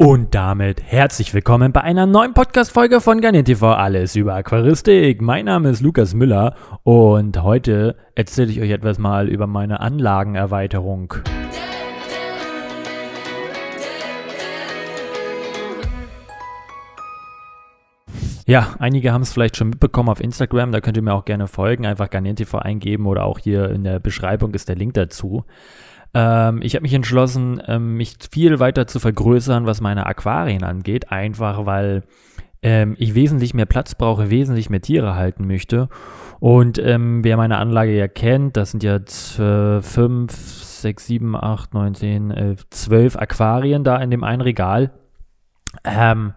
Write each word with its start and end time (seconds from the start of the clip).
Und 0.00 0.32
damit 0.32 0.80
herzlich 0.80 1.34
willkommen 1.34 1.72
bei 1.72 1.80
einer 1.80 2.06
neuen 2.06 2.32
Podcast-Folge 2.32 3.00
von 3.00 3.20
Garnier 3.20 3.42
Alles 3.62 4.14
über 4.14 4.36
Aquaristik. 4.36 5.20
Mein 5.20 5.46
Name 5.46 5.70
ist 5.70 5.80
Lukas 5.80 6.14
Müller 6.14 6.54
und 6.84 7.42
heute 7.42 7.96
erzähle 8.14 8.52
ich 8.52 8.60
euch 8.60 8.70
etwas 8.70 9.00
mal 9.00 9.28
über 9.28 9.48
meine 9.48 9.80
Anlagenerweiterung. 9.80 11.14
Ja, 18.46 18.76
einige 18.78 19.12
haben 19.12 19.22
es 19.22 19.32
vielleicht 19.32 19.56
schon 19.56 19.70
mitbekommen 19.70 20.10
auf 20.10 20.20
Instagram, 20.20 20.70
da 20.70 20.80
könnt 20.80 20.96
ihr 20.96 21.02
mir 21.02 21.12
auch 21.12 21.24
gerne 21.24 21.48
folgen, 21.48 21.86
einfach 21.86 22.08
Garnier 22.08 22.36
eingeben 22.52 23.06
oder 23.06 23.24
auch 23.24 23.40
hier 23.40 23.68
in 23.70 23.82
der 23.82 23.98
Beschreibung 23.98 24.54
ist 24.54 24.68
der 24.68 24.76
Link 24.76 24.94
dazu. 24.94 25.44
Ähm, 26.14 26.60
ich 26.62 26.74
habe 26.74 26.82
mich 26.82 26.94
entschlossen, 26.94 27.62
ähm, 27.66 27.96
mich 27.96 28.14
viel 28.30 28.58
weiter 28.58 28.86
zu 28.86 28.98
vergrößern, 29.00 29.66
was 29.66 29.80
meine 29.80 30.06
Aquarien 30.06 30.64
angeht, 30.64 31.10
einfach 31.12 31.66
weil 31.66 32.04
ähm, 32.62 32.96
ich 32.98 33.14
wesentlich 33.14 33.54
mehr 33.54 33.66
Platz 33.66 33.94
brauche, 33.94 34.30
wesentlich 34.30 34.70
mehr 34.70 34.80
Tiere 34.80 35.14
halten 35.14 35.46
möchte. 35.46 35.88
Und 36.40 36.78
ähm, 36.78 37.24
wer 37.24 37.36
meine 37.36 37.58
Anlage 37.58 37.96
ja 37.96 38.08
kennt, 38.08 38.56
das 38.56 38.70
sind 38.70 38.82
jetzt 38.82 39.38
äh, 39.38 39.82
fünf, 39.82 40.32
sechs, 40.32 41.06
sieben, 41.06 41.36
acht, 41.36 41.74
neun, 41.74 41.94
zehn, 41.94 42.30
elf, 42.30 42.66
zwölf 42.70 43.16
Aquarien 43.16 43.84
da 43.84 43.96
in 43.98 44.10
dem 44.10 44.24
einen 44.24 44.42
Regal. 44.42 44.92
Ähm, 45.84 46.32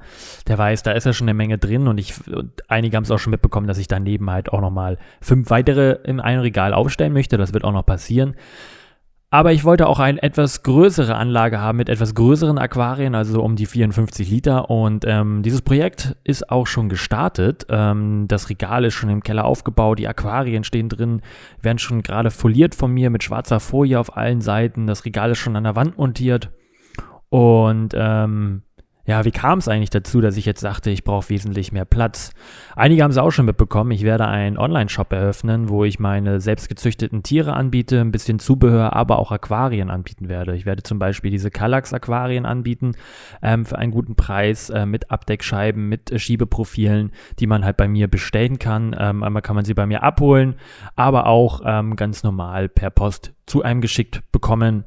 der 0.48 0.58
weiß, 0.58 0.84
da 0.84 0.92
ist 0.92 1.06
ja 1.06 1.14
schon 1.14 1.26
eine 1.26 1.34
Menge 1.34 1.58
drin 1.58 1.88
und 1.88 1.98
ich 1.98 2.28
und 2.28 2.70
einige 2.70 2.98
haben 2.98 3.04
es 3.04 3.12
auch 3.12 3.18
schon 3.18 3.32
mitbekommen, 3.32 3.68
dass 3.68 3.78
ich 3.78 3.88
daneben 3.88 4.30
halt 4.30 4.52
auch 4.52 4.60
nochmal 4.60 4.98
fünf 5.22 5.50
weitere 5.50 6.00
in 6.04 6.20
einem 6.20 6.42
Regal 6.42 6.74
aufstellen 6.74 7.14
möchte. 7.14 7.38
Das 7.38 7.54
wird 7.54 7.64
auch 7.64 7.72
noch 7.72 7.86
passieren. 7.86 8.36
Aber 9.34 9.54
ich 9.54 9.64
wollte 9.64 9.88
auch 9.88 10.00
eine 10.00 10.22
etwas 10.22 10.62
größere 10.62 11.16
Anlage 11.16 11.62
haben 11.62 11.78
mit 11.78 11.88
etwas 11.88 12.16
größeren 12.16 12.58
Aquarien, 12.58 13.16
also 13.16 13.42
um 13.42 13.56
die 13.56 13.66
54 13.66 14.30
Liter. 14.30 14.70
Und 14.70 15.06
ähm, 15.08 15.42
dieses 15.42 15.62
Projekt 15.62 16.18
ist 16.26 16.50
auch 16.50 16.68
schon 16.68 16.90
gestartet. 16.90 17.66
Ähm, 17.70 18.26
das 18.28 18.50
Regal 18.50 18.84
ist 18.84 18.94
schon 18.94 19.10
im 19.10 19.24
Keller 19.24 19.46
aufgebaut, 19.46 20.00
die 20.00 20.08
Aquarien 20.10 20.66
stehen 20.66 20.90
drin, 20.90 21.22
werden 21.62 21.80
schon 21.80 22.04
gerade 22.04 22.30
foliert 22.30 22.76
von 22.76 22.92
mir 22.92 23.10
mit 23.10 23.24
schwarzer 23.24 23.62
Folie 23.62 23.98
auf 23.98 24.18
allen 24.18 24.42
Seiten. 24.42 24.86
Das 24.86 25.06
Regal 25.06 25.32
ist 25.32 25.38
schon 25.38 25.56
an 25.56 25.64
der 25.64 25.78
Wand 25.78 25.98
montiert. 25.98 26.52
Und 27.30 27.94
ähm, 27.96 28.64
ja, 29.06 29.26
wie 29.26 29.32
kam 29.32 29.60
es 29.60 29.68
eigentlich 29.68 29.90
dazu, 29.90 30.22
dass 30.22 30.38
ich 30.38 30.46
jetzt 30.46 30.62
sagte, 30.62 30.92
ich 30.92 31.04
brauche 31.04 31.30
wesentlich 31.30 31.72
mehr 31.72 31.86
Platz? 31.86 32.34
Einige 32.76 33.04
haben 33.04 33.12
es 33.12 33.18
auch 33.18 33.32
schon 33.32 33.46
mitbekommen. 33.46 33.92
Ich 33.92 34.04
werde 34.04 34.28
einen 34.28 34.58
Online-Shop 34.58 35.12
eröffnen, 35.12 35.70
wo 35.70 35.84
ich 35.86 36.00
meine 36.00 36.40
selbstgezüchteten 36.40 37.24
Tiere 37.24 37.54
anbiete, 37.54 38.00
ein 38.00 38.12
bisschen 38.12 38.38
Zubehör, 38.40 38.94
aber 38.94 39.18
auch 39.18 39.32
Aquarien 39.32 39.90
anbieten 39.90 40.30
werde. 40.30 40.56
Ich 40.56 40.66
werde 40.66 40.84
zum 40.84 41.00
Beispiel 41.00 41.32
diese 41.32 41.50
Kallax-Aquarien 41.50 42.46
anbieten 42.46 42.92
ähm, 43.42 43.66
für 43.66 43.78
einen 43.78 43.92
guten 43.92 44.16
Preis 44.16 44.70
äh, 44.70 44.86
mit 44.86 45.10
Abdeckscheiben, 45.10 45.90
mit 45.90 46.12
äh, 46.12 46.20
Schiebeprofilen, 46.20 47.12
die 47.40 47.48
man 47.48 47.66
halt 47.66 47.78
bei 47.78 47.88
mir 47.88 48.08
bestellen 48.08 48.60
kann. 48.60 48.96
Ähm, 48.98 49.24
einmal 49.24 49.42
kann 49.42 49.56
man 49.56 49.66
sie 49.66 49.74
bei 49.74 49.88
mir 49.88 50.04
abholen, 50.04 50.56
aber 50.96 51.26
auch 51.26 51.62
ähm, 51.66 51.96
ganz 51.96 52.24
normal 52.24 52.70
per 52.70 52.92
Post 52.92 53.34
zu 53.48 53.64
einem 53.64 53.82
geschickt 53.82 54.22
bekommen 54.32 54.86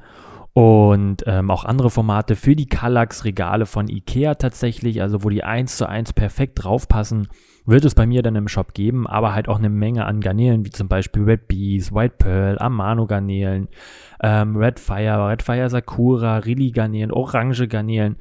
und 0.54 1.24
ähm, 1.26 1.50
auch 1.50 1.64
andere 1.64 1.90
Formate 1.90 2.36
für 2.36 2.54
die 2.54 2.68
Kallax-Regale 2.68 3.66
von 3.66 3.88
Ikea 3.88 4.36
tatsächlich, 4.36 5.02
also 5.02 5.24
wo 5.24 5.28
die 5.28 5.42
eins 5.42 5.76
zu 5.76 5.88
eins 5.88 6.12
perfekt 6.12 6.62
draufpassen, 6.62 7.26
wird 7.66 7.84
es 7.84 7.96
bei 7.96 8.06
mir 8.06 8.22
dann 8.22 8.36
im 8.36 8.46
Shop 8.46 8.72
geben, 8.72 9.08
aber 9.08 9.34
halt 9.34 9.48
auch 9.48 9.58
eine 9.58 9.68
Menge 9.68 10.04
an 10.06 10.20
Garnelen, 10.20 10.64
wie 10.64 10.70
zum 10.70 10.86
Beispiel 10.86 11.24
Red 11.24 11.48
Bees, 11.48 11.92
White 11.92 12.14
Pearl, 12.18 12.58
Amano-Garnelen, 12.60 13.68
ähm, 14.22 14.56
Red 14.56 14.78
Fire, 14.78 15.28
Red 15.28 15.42
Fire 15.42 15.68
Sakura, 15.68 16.38
Rilly-Garnelen, 16.38 17.10
Orange 17.10 17.66
Garnelen, 17.66 18.16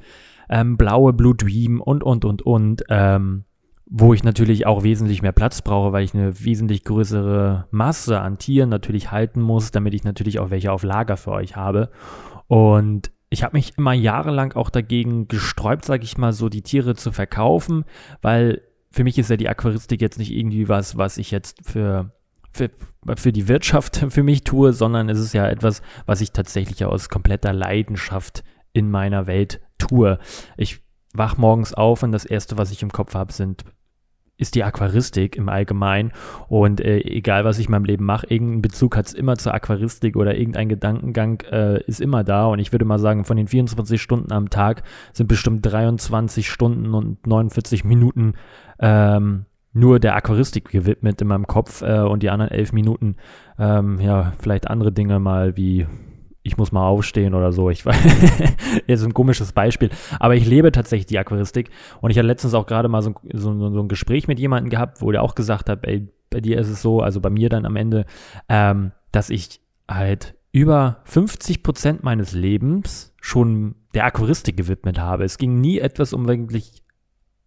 ähm, 0.48 0.76
blaue 0.76 1.12
Blue 1.12 1.36
Dream 1.36 1.80
und, 1.80 2.02
und, 2.02 2.24
und, 2.24 2.42
und. 2.42 2.82
Ähm, 2.88 3.44
wo 3.86 4.14
ich 4.14 4.24
natürlich 4.24 4.66
auch 4.66 4.82
wesentlich 4.82 5.22
mehr 5.22 5.32
Platz 5.32 5.62
brauche, 5.62 5.92
weil 5.92 6.04
ich 6.04 6.14
eine 6.14 6.44
wesentlich 6.44 6.84
größere 6.84 7.66
Masse 7.70 8.20
an 8.20 8.38
Tieren 8.38 8.70
natürlich 8.70 9.10
halten 9.10 9.40
muss, 9.40 9.72
damit 9.72 9.94
ich 9.94 10.04
natürlich 10.04 10.38
auch 10.38 10.50
welche 10.50 10.72
auf 10.72 10.82
Lager 10.82 11.16
für 11.16 11.32
euch 11.32 11.56
habe. 11.56 11.90
Und 12.46 13.10
ich 13.28 13.42
habe 13.42 13.56
mich 13.56 13.76
immer 13.76 13.92
jahrelang 13.92 14.52
auch 14.52 14.70
dagegen 14.70 15.28
gesträubt, 15.28 15.84
sage 15.84 16.04
ich 16.04 16.16
mal, 16.16 16.32
so 16.32 16.48
die 16.48 16.62
Tiere 16.62 16.94
zu 16.94 17.12
verkaufen, 17.12 17.84
weil 18.22 18.62
für 18.90 19.04
mich 19.04 19.18
ist 19.18 19.28
ja 19.28 19.36
die 19.36 19.48
Aquaristik 19.48 20.00
jetzt 20.00 20.18
nicht 20.18 20.30
irgendwie 20.30 20.68
was, 20.68 20.96
was 20.96 21.18
ich 21.18 21.30
jetzt 21.30 21.58
für, 21.66 22.12
für, 22.52 22.70
für 23.16 23.32
die 23.32 23.48
Wirtschaft 23.48 23.96
für 24.08 24.22
mich 24.22 24.44
tue, 24.44 24.72
sondern 24.72 25.08
es 25.08 25.18
ist 25.18 25.34
ja 25.34 25.48
etwas, 25.48 25.82
was 26.06 26.20
ich 26.20 26.30
tatsächlich 26.30 26.84
aus 26.84 27.08
kompletter 27.08 27.52
Leidenschaft 27.52 28.44
in 28.72 28.90
meiner 28.90 29.26
Welt 29.26 29.60
tue. 29.78 30.18
Ich 30.56 30.83
wach 31.14 31.36
morgens 31.36 31.74
auf 31.74 32.02
und 32.02 32.12
das 32.12 32.24
erste, 32.24 32.58
was 32.58 32.70
ich 32.70 32.82
im 32.82 32.92
Kopf 32.92 33.14
habe, 33.14 33.32
sind 33.32 33.64
ist 34.36 34.54
die 34.54 34.64
Aquaristik 34.64 35.36
im 35.36 35.48
Allgemeinen. 35.48 36.12
Und 36.48 36.80
äh, 36.80 36.98
egal, 36.98 37.44
was 37.44 37.58
ich 37.58 37.66
in 37.66 37.72
meinem 37.72 37.84
Leben 37.84 38.04
mache, 38.04 38.26
irgendein 38.28 38.62
Bezug 38.62 38.96
hat 38.96 39.06
es 39.06 39.14
immer 39.14 39.36
zur 39.36 39.54
Aquaristik 39.54 40.16
oder 40.16 40.36
irgendein 40.36 40.68
Gedankengang 40.68 41.40
äh, 41.50 41.82
ist 41.84 42.00
immer 42.00 42.24
da. 42.24 42.46
Und 42.46 42.58
ich 42.58 42.72
würde 42.72 42.84
mal 42.84 42.98
sagen, 42.98 43.24
von 43.24 43.36
den 43.36 43.46
24 43.46 44.00
Stunden 44.00 44.32
am 44.32 44.50
Tag 44.50 44.82
sind 45.12 45.28
bestimmt 45.28 45.64
23 45.64 46.50
Stunden 46.50 46.94
und 46.94 47.26
49 47.26 47.84
Minuten 47.84 48.34
ähm, 48.80 49.46
nur 49.72 49.98
der 49.98 50.16
Aquaristik 50.16 50.68
gewidmet 50.68 51.20
in 51.20 51.28
meinem 51.28 51.46
Kopf 51.46 51.82
äh, 51.82 52.00
und 52.00 52.22
die 52.22 52.30
anderen 52.30 52.52
elf 52.52 52.72
Minuten, 52.72 53.16
ähm, 53.58 54.00
ja, 54.00 54.32
vielleicht 54.38 54.68
andere 54.68 54.92
Dinge 54.92 55.18
mal 55.18 55.56
wie 55.56 55.86
ich 56.44 56.58
muss 56.58 56.72
mal 56.72 56.86
aufstehen 56.86 57.34
oder 57.34 57.52
so. 57.52 57.70
Ich 57.70 57.84
weiß, 57.84 57.96
jetzt 58.86 59.02
ein 59.02 59.14
komisches 59.14 59.52
Beispiel. 59.52 59.88
Aber 60.20 60.36
ich 60.36 60.46
lebe 60.46 60.70
tatsächlich 60.70 61.06
die 61.06 61.18
Aquaristik. 61.18 61.70
Und 62.02 62.10
ich 62.10 62.18
hatte 62.18 62.26
letztens 62.26 62.52
auch 62.52 62.66
gerade 62.66 62.88
mal 62.88 63.02
so, 63.02 63.14
so, 63.32 63.70
so, 63.72 63.80
ein 63.82 63.88
Gespräch 63.88 64.28
mit 64.28 64.38
jemandem 64.38 64.68
gehabt, 64.68 65.00
wo 65.00 65.10
der 65.10 65.22
auch 65.22 65.34
gesagt 65.34 65.70
hat, 65.70 65.86
ey, 65.86 66.06
bei 66.28 66.40
dir 66.40 66.58
ist 66.58 66.68
es 66.68 66.82
so, 66.82 67.00
also 67.00 67.20
bei 67.20 67.30
mir 67.30 67.48
dann 67.48 67.64
am 67.64 67.76
Ende, 67.76 68.04
ähm, 68.50 68.92
dass 69.10 69.30
ich 69.30 69.60
halt 69.88 70.34
über 70.52 71.00
50 71.04 71.62
Prozent 71.62 72.04
meines 72.04 72.32
Lebens 72.32 73.14
schon 73.22 73.74
der 73.94 74.04
Aquaristik 74.04 74.56
gewidmet 74.56 74.98
habe. 74.98 75.24
Es 75.24 75.38
ging 75.38 75.60
nie 75.62 75.78
etwas 75.78 76.12
um 76.12 76.28
wirklich 76.28 76.83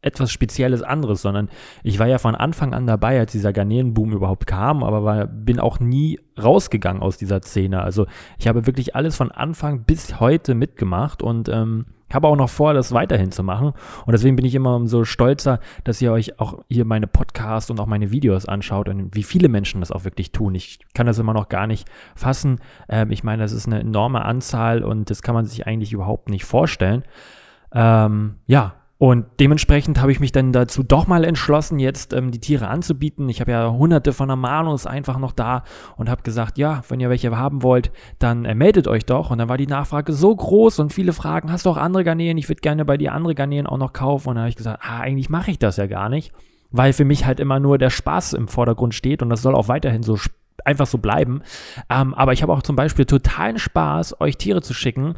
etwas 0.01 0.31
Spezielles 0.31 0.83
anderes, 0.83 1.21
sondern 1.21 1.49
ich 1.83 1.99
war 1.99 2.07
ja 2.07 2.17
von 2.17 2.35
Anfang 2.35 2.73
an 2.73 2.85
dabei, 2.85 3.19
als 3.19 3.31
dieser 3.31 3.53
Garnelenboom 3.53 4.13
überhaupt 4.13 4.45
kam, 4.47 4.83
aber 4.83 5.03
war, 5.03 5.27
bin 5.27 5.59
auch 5.59 5.79
nie 5.79 6.19
rausgegangen 6.41 7.01
aus 7.01 7.17
dieser 7.17 7.41
Szene. 7.41 7.81
Also 7.81 8.05
ich 8.37 8.47
habe 8.47 8.65
wirklich 8.65 8.95
alles 8.95 9.15
von 9.15 9.31
Anfang 9.31 9.83
bis 9.83 10.19
heute 10.19 10.53
mitgemacht 10.53 11.23
und 11.23 11.49
ähm, 11.49 11.87
habe 12.13 12.27
auch 12.27 12.35
noch 12.35 12.49
vor, 12.49 12.73
das 12.73 12.93
weiterhin 12.93 13.31
zu 13.31 13.43
machen. 13.43 13.73
Und 14.05 14.11
deswegen 14.13 14.35
bin 14.35 14.45
ich 14.45 14.55
immer 14.55 14.75
umso 14.75 15.03
stolzer, 15.03 15.59
dass 15.83 16.01
ihr 16.01 16.11
euch 16.11 16.39
auch 16.39 16.63
hier 16.69 16.85
meine 16.85 17.07
Podcasts 17.07 17.69
und 17.69 17.79
auch 17.79 17.85
meine 17.85 18.11
Videos 18.11 18.45
anschaut 18.45 18.87
und 18.87 19.13
wie 19.15 19.23
viele 19.23 19.49
Menschen 19.49 19.81
das 19.81 19.91
auch 19.91 20.05
wirklich 20.05 20.31
tun. 20.31 20.55
Ich 20.55 20.79
kann 20.93 21.07
das 21.07 21.19
immer 21.19 21.33
noch 21.33 21.49
gar 21.49 21.67
nicht 21.67 21.89
fassen. 22.15 22.59
Ähm, 22.87 23.11
ich 23.11 23.23
meine, 23.23 23.43
das 23.43 23.51
ist 23.51 23.67
eine 23.67 23.79
enorme 23.79 24.23
Anzahl 24.23 24.83
und 24.83 25.09
das 25.09 25.21
kann 25.21 25.35
man 25.35 25.45
sich 25.45 25.67
eigentlich 25.67 25.91
überhaupt 25.91 26.29
nicht 26.29 26.45
vorstellen. 26.45 27.03
Ähm, 27.73 28.35
ja, 28.45 28.75
und 28.99 29.25
dementsprechend 29.39 30.01
habe 30.01 30.11
ich 30.11 30.19
mich 30.19 30.31
dann 30.31 30.51
dazu 30.51 30.81
doch 30.81 31.05
mal 31.05 31.23
entschlossen, 31.23 31.77
jetzt 31.77 32.13
ähm, 32.13 32.31
die 32.31 32.39
Tiere 32.39 32.67
anzubieten. 32.67 33.29
Ich 33.29 33.39
habe 33.41 33.51
ja 33.51 33.69
hunderte 33.69 34.11
von 34.11 34.31
Amanos 34.31 34.87
einfach 34.87 35.19
noch 35.19 35.33
da 35.33 35.63
und 35.97 36.09
habe 36.09 36.23
gesagt, 36.23 36.57
ja, 36.57 36.81
wenn 36.89 36.99
ihr 36.99 37.09
welche 37.09 37.35
haben 37.37 37.61
wollt, 37.61 37.91
dann 38.17 38.45
äh, 38.45 38.55
meldet 38.55 38.87
euch 38.87 39.05
doch. 39.05 39.29
Und 39.29 39.37
dann 39.37 39.49
war 39.49 39.57
die 39.57 39.67
Nachfrage 39.67 40.13
so 40.13 40.35
groß 40.35 40.79
und 40.79 40.93
viele 40.93 41.13
Fragen, 41.13 41.51
hast 41.51 41.67
du 41.67 41.69
auch 41.69 41.77
andere 41.77 42.03
Garnelen? 42.03 42.39
Ich 42.39 42.49
würde 42.49 42.61
gerne 42.61 42.85
bei 42.85 42.97
dir 42.97 43.13
andere 43.13 43.35
Garnelen 43.35 43.67
auch 43.67 43.77
noch 43.77 43.93
kaufen. 43.93 44.29
Und 44.29 44.35
dann 44.35 44.43
habe 44.43 44.49
ich 44.49 44.55
gesagt, 44.55 44.81
ah, 44.83 44.99
eigentlich 44.99 45.29
mache 45.29 45.51
ich 45.51 45.59
das 45.59 45.77
ja 45.77 45.85
gar 45.85 46.09
nicht, 46.09 46.33
weil 46.71 46.91
für 46.91 47.05
mich 47.05 47.23
halt 47.23 47.39
immer 47.39 47.59
nur 47.59 47.77
der 47.77 47.91
Spaß 47.91 48.33
im 48.33 48.47
Vordergrund 48.47 48.95
steht 48.95 49.21
und 49.21 49.29
das 49.29 49.43
soll 49.43 49.53
auch 49.53 49.67
weiterhin 49.67 50.01
so 50.01 50.17
einfach 50.65 50.87
so 50.87 50.97
bleiben. 50.97 51.43
Ähm, 51.87 52.15
aber 52.15 52.33
ich 52.33 52.41
habe 52.41 52.51
auch 52.51 52.63
zum 52.63 52.75
Beispiel 52.75 53.05
totalen 53.05 53.59
Spaß, 53.59 54.19
euch 54.21 54.37
Tiere 54.37 54.63
zu 54.63 54.73
schicken. 54.73 55.13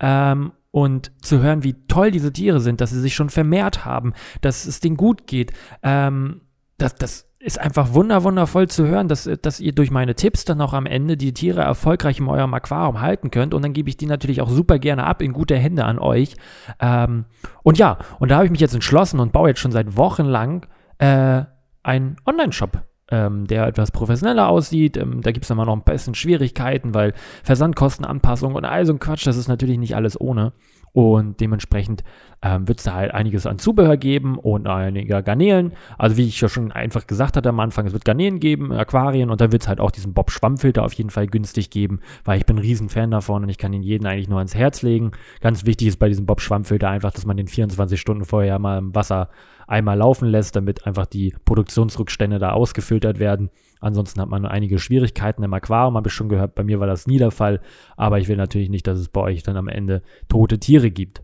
Ähm, 0.00 0.52
und 0.72 1.12
zu 1.22 1.40
hören, 1.40 1.62
wie 1.62 1.74
toll 1.86 2.10
diese 2.10 2.32
Tiere 2.32 2.58
sind, 2.58 2.80
dass 2.80 2.90
sie 2.90 3.00
sich 3.00 3.14
schon 3.14 3.30
vermehrt 3.30 3.84
haben, 3.84 4.14
dass 4.40 4.64
es 4.66 4.80
denen 4.80 4.96
gut 4.96 5.28
geht. 5.28 5.52
Ähm, 5.82 6.40
das, 6.78 6.96
das 6.96 7.28
ist 7.38 7.60
einfach 7.60 7.92
wunder, 7.92 8.24
wundervoll 8.24 8.68
zu 8.68 8.86
hören, 8.86 9.06
dass, 9.06 9.28
dass 9.42 9.60
ihr 9.60 9.72
durch 9.72 9.90
meine 9.90 10.14
Tipps 10.14 10.44
dann 10.44 10.60
auch 10.60 10.72
am 10.72 10.86
Ende 10.86 11.16
die 11.16 11.34
Tiere 11.34 11.60
erfolgreich 11.60 12.18
in 12.18 12.26
eurem 12.26 12.54
Aquarium 12.54 13.00
halten 13.00 13.30
könnt. 13.30 13.52
Und 13.52 13.62
dann 13.62 13.72
gebe 13.74 13.88
ich 13.88 13.96
die 13.96 14.06
natürlich 14.06 14.40
auch 14.40 14.48
super 14.48 14.78
gerne 14.78 15.04
ab 15.04 15.22
in 15.22 15.32
gute 15.32 15.56
Hände 15.56 15.84
an 15.84 15.98
euch. 15.98 16.36
Ähm, 16.80 17.26
und 17.62 17.78
ja, 17.78 17.98
und 18.18 18.30
da 18.30 18.36
habe 18.36 18.46
ich 18.46 18.50
mich 18.50 18.60
jetzt 18.60 18.74
entschlossen 18.74 19.20
und 19.20 19.32
baue 19.32 19.50
jetzt 19.50 19.60
schon 19.60 19.72
seit 19.72 19.96
Wochen 19.96 20.24
lang 20.24 20.66
äh, 20.98 21.42
einen 21.82 22.16
Online-Shop 22.24 22.82
ähm, 23.12 23.46
der 23.46 23.66
etwas 23.66 23.92
professioneller 23.92 24.48
aussieht. 24.48 24.96
Ähm, 24.96 25.20
da 25.20 25.30
gibt 25.30 25.44
es 25.44 25.50
immer 25.50 25.66
noch 25.66 25.76
ein 25.76 25.84
bisschen 25.84 26.14
Schwierigkeiten, 26.14 26.94
weil 26.94 27.12
Versandkostenanpassung 27.44 28.54
und 28.54 28.64
all 28.64 28.84
so 28.86 28.92
ein 28.94 28.98
Quatsch, 28.98 29.26
das 29.26 29.36
ist 29.36 29.48
natürlich 29.48 29.78
nicht 29.78 29.94
alles 29.94 30.20
ohne. 30.20 30.52
Und 30.92 31.40
dementsprechend 31.40 32.04
ähm, 32.42 32.68
wird 32.68 32.78
es 32.78 32.84
da 32.84 32.94
halt 32.94 33.14
einiges 33.14 33.46
an 33.46 33.58
Zubehör 33.58 33.96
geben 33.96 34.38
und 34.38 34.66
einige 34.66 35.22
Garnelen. 35.22 35.72
Also 35.96 36.16
wie 36.16 36.26
ich 36.26 36.40
ja 36.40 36.48
schon 36.48 36.70
einfach 36.72 37.06
gesagt 37.06 37.36
hatte 37.36 37.48
am 37.48 37.60
Anfang, 37.60 37.86
es 37.86 37.92
wird 37.92 38.04
Garnelen 38.04 38.40
geben, 38.40 38.72
Aquarien 38.72 39.30
und 39.30 39.40
dann 39.40 39.52
wird 39.52 39.62
es 39.62 39.68
halt 39.68 39.80
auch 39.80 39.90
diesen 39.90 40.12
Bob-Schwammfilter 40.12 40.84
auf 40.84 40.92
jeden 40.92 41.10
Fall 41.10 41.26
günstig 41.26 41.70
geben, 41.70 42.00
weil 42.24 42.38
ich 42.38 42.46
bin 42.46 42.56
ein 42.56 42.62
Riesenfan 42.62 43.10
davon 43.10 43.44
und 43.44 43.48
ich 43.48 43.58
kann 43.58 43.72
ihn 43.72 43.82
jeden 43.82 44.06
eigentlich 44.06 44.28
nur 44.28 44.38
ans 44.38 44.54
Herz 44.54 44.82
legen. 44.82 45.12
Ganz 45.40 45.64
wichtig 45.64 45.88
ist 45.88 45.98
bei 45.98 46.08
diesem 46.08 46.26
Bob-Schwammfilter 46.26 46.90
einfach, 46.90 47.12
dass 47.12 47.24
man 47.24 47.36
den 47.36 47.48
24 47.48 47.98
Stunden 47.98 48.24
vorher 48.24 48.58
mal 48.58 48.78
im 48.78 48.94
Wasser 48.94 49.30
einmal 49.66 49.96
laufen 49.96 50.28
lässt, 50.28 50.56
damit 50.56 50.86
einfach 50.86 51.06
die 51.06 51.34
Produktionsrückstände 51.44 52.38
da 52.38 52.50
ausgefiltert 52.50 53.18
werden. 53.18 53.50
Ansonsten 53.82 54.20
hat 54.20 54.28
man 54.28 54.46
einige 54.46 54.78
Schwierigkeiten 54.78 55.42
im 55.42 55.52
Aquarium, 55.52 55.96
habe 55.96 56.08
ich 56.08 56.14
schon 56.14 56.28
gehört. 56.28 56.54
Bei 56.54 56.62
mir 56.62 56.80
war 56.80 56.86
das 56.86 57.06
nie 57.06 57.18
der 57.18 57.32
Fall. 57.32 57.60
Aber 57.96 58.18
ich 58.18 58.28
will 58.28 58.36
natürlich 58.36 58.70
nicht, 58.70 58.86
dass 58.86 58.98
es 58.98 59.08
bei 59.08 59.20
euch 59.20 59.42
dann 59.42 59.56
am 59.56 59.68
Ende 59.68 60.02
tote 60.28 60.58
Tiere 60.58 60.90
gibt. 60.90 61.22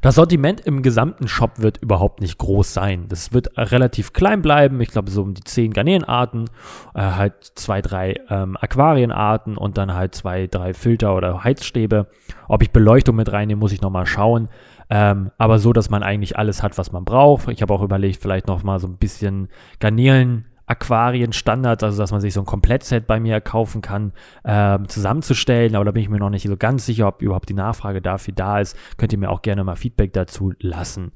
Das 0.00 0.14
Sortiment 0.14 0.62
im 0.62 0.82
gesamten 0.82 1.28
Shop 1.28 1.58
wird 1.58 1.76
überhaupt 1.76 2.20
nicht 2.20 2.38
groß 2.38 2.72
sein. 2.72 3.04
Das 3.08 3.32
wird 3.32 3.56
relativ 3.58 4.14
klein 4.14 4.40
bleiben. 4.40 4.80
Ich 4.80 4.88
glaube, 4.88 5.10
so 5.10 5.22
um 5.22 5.34
die 5.34 5.44
zehn 5.44 5.72
Garnelenarten, 5.72 6.48
äh, 6.94 7.00
halt 7.00 7.34
zwei, 7.54 7.82
drei 7.82 8.14
ähm, 8.30 8.56
Aquarienarten 8.58 9.56
und 9.58 9.76
dann 9.76 9.94
halt 9.94 10.14
zwei, 10.14 10.46
drei 10.46 10.72
Filter 10.72 11.14
oder 11.14 11.44
Heizstäbe. 11.44 12.08
Ob 12.48 12.62
ich 12.62 12.70
Beleuchtung 12.70 13.16
mit 13.16 13.30
reinnehme, 13.30 13.60
muss 13.60 13.72
ich 13.72 13.82
nochmal 13.82 14.06
schauen. 14.06 14.48
Ähm, 14.88 15.30
aber 15.38 15.58
so, 15.58 15.72
dass 15.72 15.90
man 15.90 16.02
eigentlich 16.02 16.38
alles 16.38 16.62
hat, 16.62 16.78
was 16.78 16.90
man 16.90 17.04
braucht. 17.04 17.48
Ich 17.48 17.62
habe 17.62 17.72
auch 17.74 17.82
überlegt, 17.82 18.22
vielleicht 18.22 18.48
nochmal 18.48 18.78
so 18.80 18.86
ein 18.86 18.96
bisschen 18.96 19.48
Garnelen 19.80 20.46
Aquarien-Standards, 20.66 21.82
also 21.82 21.98
dass 21.98 22.10
man 22.10 22.20
sich 22.20 22.34
so 22.34 22.40
ein 22.40 22.46
Komplettset 22.46 23.06
bei 23.06 23.20
mir 23.20 23.40
kaufen 23.40 23.82
kann, 23.82 24.12
ähm, 24.44 24.88
zusammenzustellen. 24.88 25.74
Aber 25.76 25.84
da 25.84 25.90
bin 25.90 26.02
ich 26.02 26.08
mir 26.08 26.18
noch 26.18 26.30
nicht 26.30 26.46
so 26.46 26.56
ganz 26.56 26.86
sicher, 26.86 27.08
ob 27.08 27.22
überhaupt 27.22 27.48
die 27.48 27.54
Nachfrage 27.54 28.00
dafür 28.00 28.34
da 28.34 28.60
ist. 28.60 28.76
Könnt 28.96 29.12
ihr 29.12 29.18
mir 29.18 29.30
auch 29.30 29.42
gerne 29.42 29.64
mal 29.64 29.76
Feedback 29.76 30.12
dazu 30.12 30.52
lassen. 30.58 31.12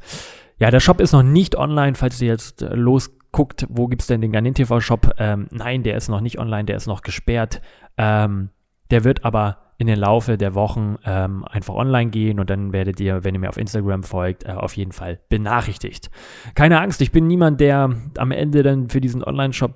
Ja, 0.59 0.71
der 0.71 0.81
Shop 0.81 1.00
ist 1.00 1.12
noch 1.12 1.23
nicht 1.23 1.56
online, 1.56 1.95
falls 1.95 2.21
ihr 2.21 2.29
jetzt 2.29 2.62
äh, 2.62 2.75
losguckt, 2.75 3.67
wo 3.69 3.87
gibt 3.87 4.03
es 4.03 4.09
denn 4.09 4.21
den 4.21 4.33
Garnin 4.33 4.55
TV 4.55 4.81
Shop? 4.81 5.15
Ähm, 5.19 5.47
nein, 5.50 5.83
der 5.83 5.97
ist 5.97 6.09
noch 6.09 6.21
nicht 6.21 6.39
online, 6.39 6.65
der 6.65 6.77
ist 6.77 6.87
noch 6.87 7.03
gesperrt. 7.03 7.62
Ähm, 7.97 8.50
der 8.91 9.05
wird 9.05 9.25
aber 9.25 9.68
in 9.79 9.87
den 9.87 9.99
Laufe 9.99 10.37
der 10.37 10.55
Wochen 10.55 10.97
ähm, 11.05 11.45
einfach 11.45 11.75
online 11.75 12.11
gehen 12.11 12.41
und 12.41 12.51
dann 12.51 12.73
werdet 12.73 12.99
ihr, 12.99 13.23
wenn 13.23 13.35
ihr 13.35 13.41
mir 13.41 13.49
auf 13.49 13.57
Instagram 13.57 14.03
folgt, 14.03 14.45
äh, 14.45 14.51
auf 14.51 14.77
jeden 14.77 14.91
Fall 14.91 15.21
benachrichtigt. 15.29 16.11
Keine 16.57 16.81
Angst, 16.81 17.01
ich 17.01 17.13
bin 17.13 17.29
niemand, 17.29 17.61
der 17.61 17.95
am 18.19 18.31
Ende 18.33 18.65
dann 18.65 18.91
für 18.91 19.01
diesen 19.01 19.23
Online-Shop 19.23 19.75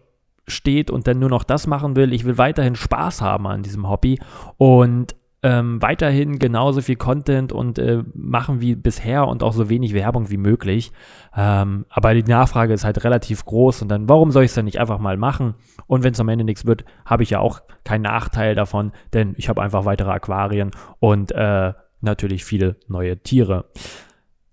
steht 0.49 0.91
und 0.91 1.07
dann 1.07 1.21
nur 1.21 1.29
noch 1.29 1.45
das 1.45 1.69
machen 1.69 1.95
will. 1.95 2.13
Ich 2.13 2.25
will 2.25 2.37
weiterhin 2.37 2.75
Spaß 2.75 3.23
haben 3.23 3.47
an 3.47 3.63
diesem 3.63 3.89
Hobby 3.89 4.19
und 4.59 5.15
ähm, 5.43 5.83
weiterhin 5.83 6.39
genauso 6.39 6.81
viel 6.81 6.97
Content 6.97 7.53
und 7.53 7.79
äh, 7.79 8.05
machen 8.15 8.61
wie 8.61 8.77
bisher 8.77 9.27
und 9.27 9.43
auch 9.43 9.53
so 9.53 9.69
wenig 9.69 9.93
Werbung 9.93 10.31
wie 10.31 10.37
möglich. 10.37 10.93
Ähm, 11.37 11.85
aber 11.91 12.15
die 12.15 12.23
Nachfrage 12.23 12.73
ist 12.73 12.85
halt 12.85 13.03
relativ 13.03 13.45
groß 13.45 13.83
und 13.83 13.89
dann, 13.89 14.09
warum 14.09 14.31
soll 14.31 14.45
ich 14.45 14.51
es 14.51 14.55
dann 14.55 14.67
nicht 14.67 14.79
einfach 14.79 14.99
mal 14.99 15.17
machen? 15.17 15.55
Und 15.89 16.05
wenn 16.05 16.13
es 16.13 16.21
am 16.21 16.29
Ende 16.29 16.45
nichts 16.45 16.65
wird, 16.65 16.85
habe 17.05 17.25
ich 17.25 17.31
ja 17.31 17.41
auch 17.41 17.61
keinen 17.85 18.03
Nachteil 18.03 18.55
davon, 18.55 18.93
denn 19.13 19.35
ich 19.37 19.49
habe 19.49 19.63
einfach 19.63 19.85
weitere 19.85 20.13
Aquarien 20.13 20.71
und 21.01 21.33
äh, 21.33 21.73
natürlich 22.01 22.45
viele 22.45 22.77
neue 22.87 23.19
Tiere. 23.19 23.65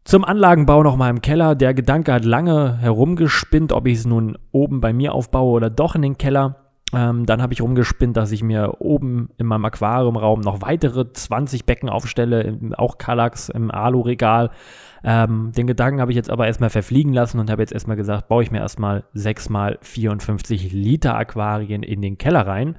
Zum 0.06 0.26
Anlagenbau 0.26 0.82
nochmal 0.82 1.12
im 1.12 1.22
Keller. 1.22 1.54
Der 1.54 1.76
Gedanke 1.76 2.12
hat 2.12 2.26
lange 2.26 2.78
herumgespinnt, 2.78 3.72
ob 3.72 3.86
ich 3.86 4.00
es 4.00 4.06
nun 4.08 4.40
oben 4.52 4.82
bei 4.82 4.92
mir 4.92 5.14
aufbaue 5.14 5.52
oder 5.52 5.70
doch 5.70 5.94
in 5.94 6.02
den 6.02 6.18
Keller. 6.18 6.69
Ähm, 6.94 7.26
dann 7.26 7.42
habe 7.42 7.54
ich 7.54 7.62
rumgespinnt, 7.62 8.18
dass 8.18 8.32
ich 8.32 8.42
mir 8.42 8.78
oben 8.80 9.30
in 9.38 9.46
meinem 9.46 9.66
Aquariumraum 9.66 10.42
noch 10.42 10.62
weitere 10.62 11.12
20 11.12 11.66
Becken 11.66 11.90
aufstelle, 11.90 12.58
auch 12.78 12.98
Kallax 12.98 13.50
im 13.50 13.70
Alu-Regal. 13.70 14.50
Ähm, 15.04 15.52
den 15.56 15.68
Gedanken 15.68 16.02
habe 16.02 16.12
ich 16.12 16.16
jetzt 16.16 16.30
aber 16.32 16.48
erstmal 16.48 16.72
verfliegen 16.72 17.14
lassen 17.14 17.40
und 17.40 17.50
habe 17.50 17.62
jetzt 17.62 17.74
erstmal 17.74 17.96
gesagt, 17.96 18.28
baue 18.28 18.44
ich 18.44 18.52
mir 18.52 18.60
erstmal 18.60 19.04
6 19.14 19.50
mal 19.50 19.78
54 19.82 20.72
Liter 20.74 21.16
Aquarien 21.16 21.84
in 21.84 22.02
den 22.02 22.18
Keller 22.18 22.48
rein. 22.48 22.76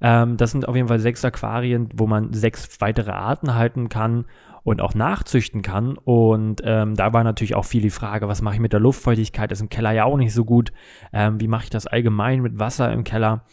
Ähm, 0.00 0.36
das 0.36 0.52
sind 0.52 0.68
auf 0.68 0.76
jeden 0.76 0.88
Fall 0.88 1.00
sechs 1.00 1.24
Aquarien, 1.24 1.88
wo 1.94 2.06
man 2.06 2.32
sechs 2.32 2.80
weitere 2.80 3.10
Arten 3.10 3.54
halten 3.54 3.88
kann 3.88 4.26
und 4.68 4.80
auch 4.80 4.94
nachzüchten 4.94 5.62
kann. 5.62 5.96
Und 5.96 6.60
ähm, 6.64 6.94
da 6.96 7.12
war 7.12 7.24
natürlich 7.24 7.54
auch 7.54 7.64
viel 7.64 7.82
die 7.82 7.90
Frage, 7.90 8.28
was 8.28 8.42
mache 8.42 8.54
ich 8.54 8.60
mit 8.60 8.72
der 8.72 8.80
Luftfeuchtigkeit? 8.80 9.52
Ist 9.52 9.60
im 9.60 9.68
Keller 9.68 9.92
ja 9.92 10.04
auch 10.04 10.16
nicht 10.16 10.32
so 10.32 10.44
gut. 10.44 10.72
Ähm, 11.12 11.40
wie 11.40 11.48
mache 11.48 11.64
ich 11.64 11.70
das 11.70 11.86
allgemein 11.86 12.42
mit 12.42 12.58
Wasser 12.58 12.92
im 12.92 13.04
Keller? 13.04 13.44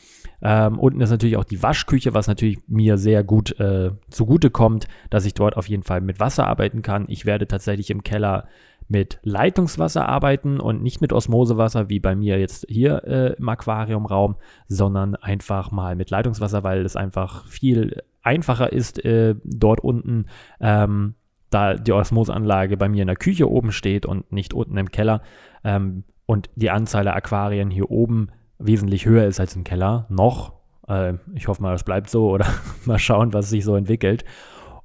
Ähm, 0.41 0.77
unten 0.77 1.01
ist 1.01 1.09
natürlich 1.09 1.37
auch 1.37 1.43
die 1.43 1.63
Waschküche, 1.63 2.13
was 2.13 2.27
natürlich 2.27 2.59
mir 2.67 2.97
sehr 2.97 3.23
gut 3.23 3.59
äh, 3.59 3.91
zugute 4.09 4.49
kommt, 4.49 4.87
dass 5.09 5.25
ich 5.25 5.33
dort 5.33 5.57
auf 5.57 5.67
jeden 5.67 5.83
Fall 5.83 6.01
mit 6.01 6.19
Wasser 6.19 6.45
arbeiten 6.47 6.81
kann. 6.81 7.05
Ich 7.07 7.25
werde 7.25 7.47
tatsächlich 7.47 7.89
im 7.89 8.03
Keller 8.03 8.47
mit 8.87 9.19
Leitungswasser 9.23 10.07
arbeiten 10.07 10.59
und 10.59 10.83
nicht 10.83 11.01
mit 11.01 11.11
Osmosewasser 11.11 11.89
wie 11.89 11.99
bei 11.99 12.15
mir 12.15 12.39
jetzt 12.39 12.67
hier 12.69 13.03
äh, 13.05 13.33
im 13.33 13.49
Aquariumraum, 13.49 14.35
sondern 14.67 15.15
einfach 15.15 15.71
mal 15.71 15.95
mit 15.95 16.11
Leitungswasser, 16.11 16.63
weil 16.63 16.85
es 16.85 16.95
einfach 16.95 17.47
viel 17.47 18.03
einfacher 18.25 18.71
ist, 18.71 19.03
äh, 19.03 19.35
dort 19.43 19.79
unten, 19.81 20.25
ähm, 20.59 21.15
da 21.49 21.75
die 21.75 21.93
Osmoseanlage 21.93 22.77
bei 22.77 22.89
mir 22.89 23.01
in 23.01 23.07
der 23.07 23.15
Küche 23.15 23.49
oben 23.49 23.71
steht 23.71 24.05
und 24.05 24.31
nicht 24.31 24.53
unten 24.53 24.77
im 24.77 24.91
Keller 24.91 25.21
ähm, 25.63 26.03
und 26.25 26.49
die 26.55 26.71
Anzahl 26.71 27.03
der 27.03 27.15
Aquarien 27.15 27.69
hier 27.69 27.91
oben 27.91 28.29
wesentlich 28.57 29.05
höher 29.05 29.25
ist 29.25 29.39
als 29.39 29.55
im 29.55 29.63
Keller, 29.63 30.05
noch. 30.09 30.53
Äh, 30.87 31.13
ich 31.33 31.47
hoffe 31.47 31.61
mal, 31.61 31.71
das 31.71 31.83
bleibt 31.83 32.09
so 32.09 32.29
oder 32.29 32.47
mal 32.85 32.99
schauen, 32.99 33.33
was 33.33 33.49
sich 33.49 33.63
so 33.63 33.75
entwickelt. 33.75 34.25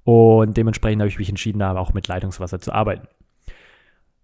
Und 0.04 0.56
dementsprechend 0.56 1.00
habe 1.02 1.08
ich 1.08 1.18
mich 1.18 1.28
entschieden, 1.28 1.58
da 1.58 1.76
auch 1.76 1.92
mit 1.92 2.08
Leitungswasser 2.08 2.60
zu 2.60 2.72
arbeiten. 2.72 3.06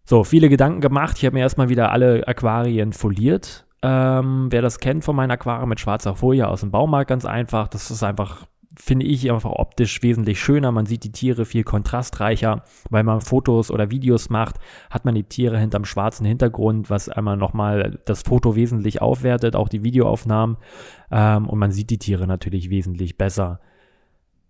So, 0.04 0.24
viele 0.24 0.48
Gedanken 0.48 0.80
gemacht. 0.80 1.18
Ich 1.18 1.24
habe 1.24 1.34
mir 1.34 1.40
erstmal 1.40 1.68
wieder 1.68 1.90
alle 1.90 2.26
Aquarien 2.26 2.92
foliert. 2.92 3.66
Ähm, 3.82 4.46
wer 4.50 4.62
das 4.62 4.78
kennt 4.78 5.04
von 5.04 5.16
meinen 5.16 5.32
Aquarien 5.32 5.68
mit 5.68 5.80
schwarzer 5.80 6.16
Folie 6.16 6.48
aus 6.48 6.60
dem 6.60 6.70
Baumarkt, 6.70 7.08
ganz 7.08 7.24
einfach. 7.24 7.68
Das 7.68 7.90
ist 7.90 8.02
einfach 8.02 8.46
finde 8.78 9.06
ich 9.06 9.30
einfach 9.30 9.50
optisch 9.50 10.02
wesentlich 10.02 10.40
schöner. 10.40 10.72
Man 10.72 10.86
sieht 10.86 11.04
die 11.04 11.12
Tiere 11.12 11.44
viel 11.44 11.64
kontrastreicher. 11.64 12.62
Weil 12.90 13.04
man 13.04 13.20
Fotos 13.20 13.70
oder 13.70 13.90
Videos 13.90 14.30
macht, 14.30 14.56
hat 14.90 15.04
man 15.04 15.14
die 15.14 15.24
Tiere 15.24 15.58
hinterm 15.58 15.84
schwarzen 15.84 16.26
Hintergrund, 16.26 16.90
was 16.90 17.08
einmal 17.08 17.36
nochmal 17.36 17.98
das 18.04 18.22
Foto 18.22 18.56
wesentlich 18.56 19.02
aufwertet, 19.02 19.56
auch 19.56 19.68
die 19.68 19.82
Videoaufnahmen. 19.82 20.56
Ähm, 21.10 21.48
und 21.48 21.58
man 21.58 21.72
sieht 21.72 21.90
die 21.90 21.98
Tiere 21.98 22.26
natürlich 22.26 22.70
wesentlich 22.70 23.16
besser. 23.16 23.60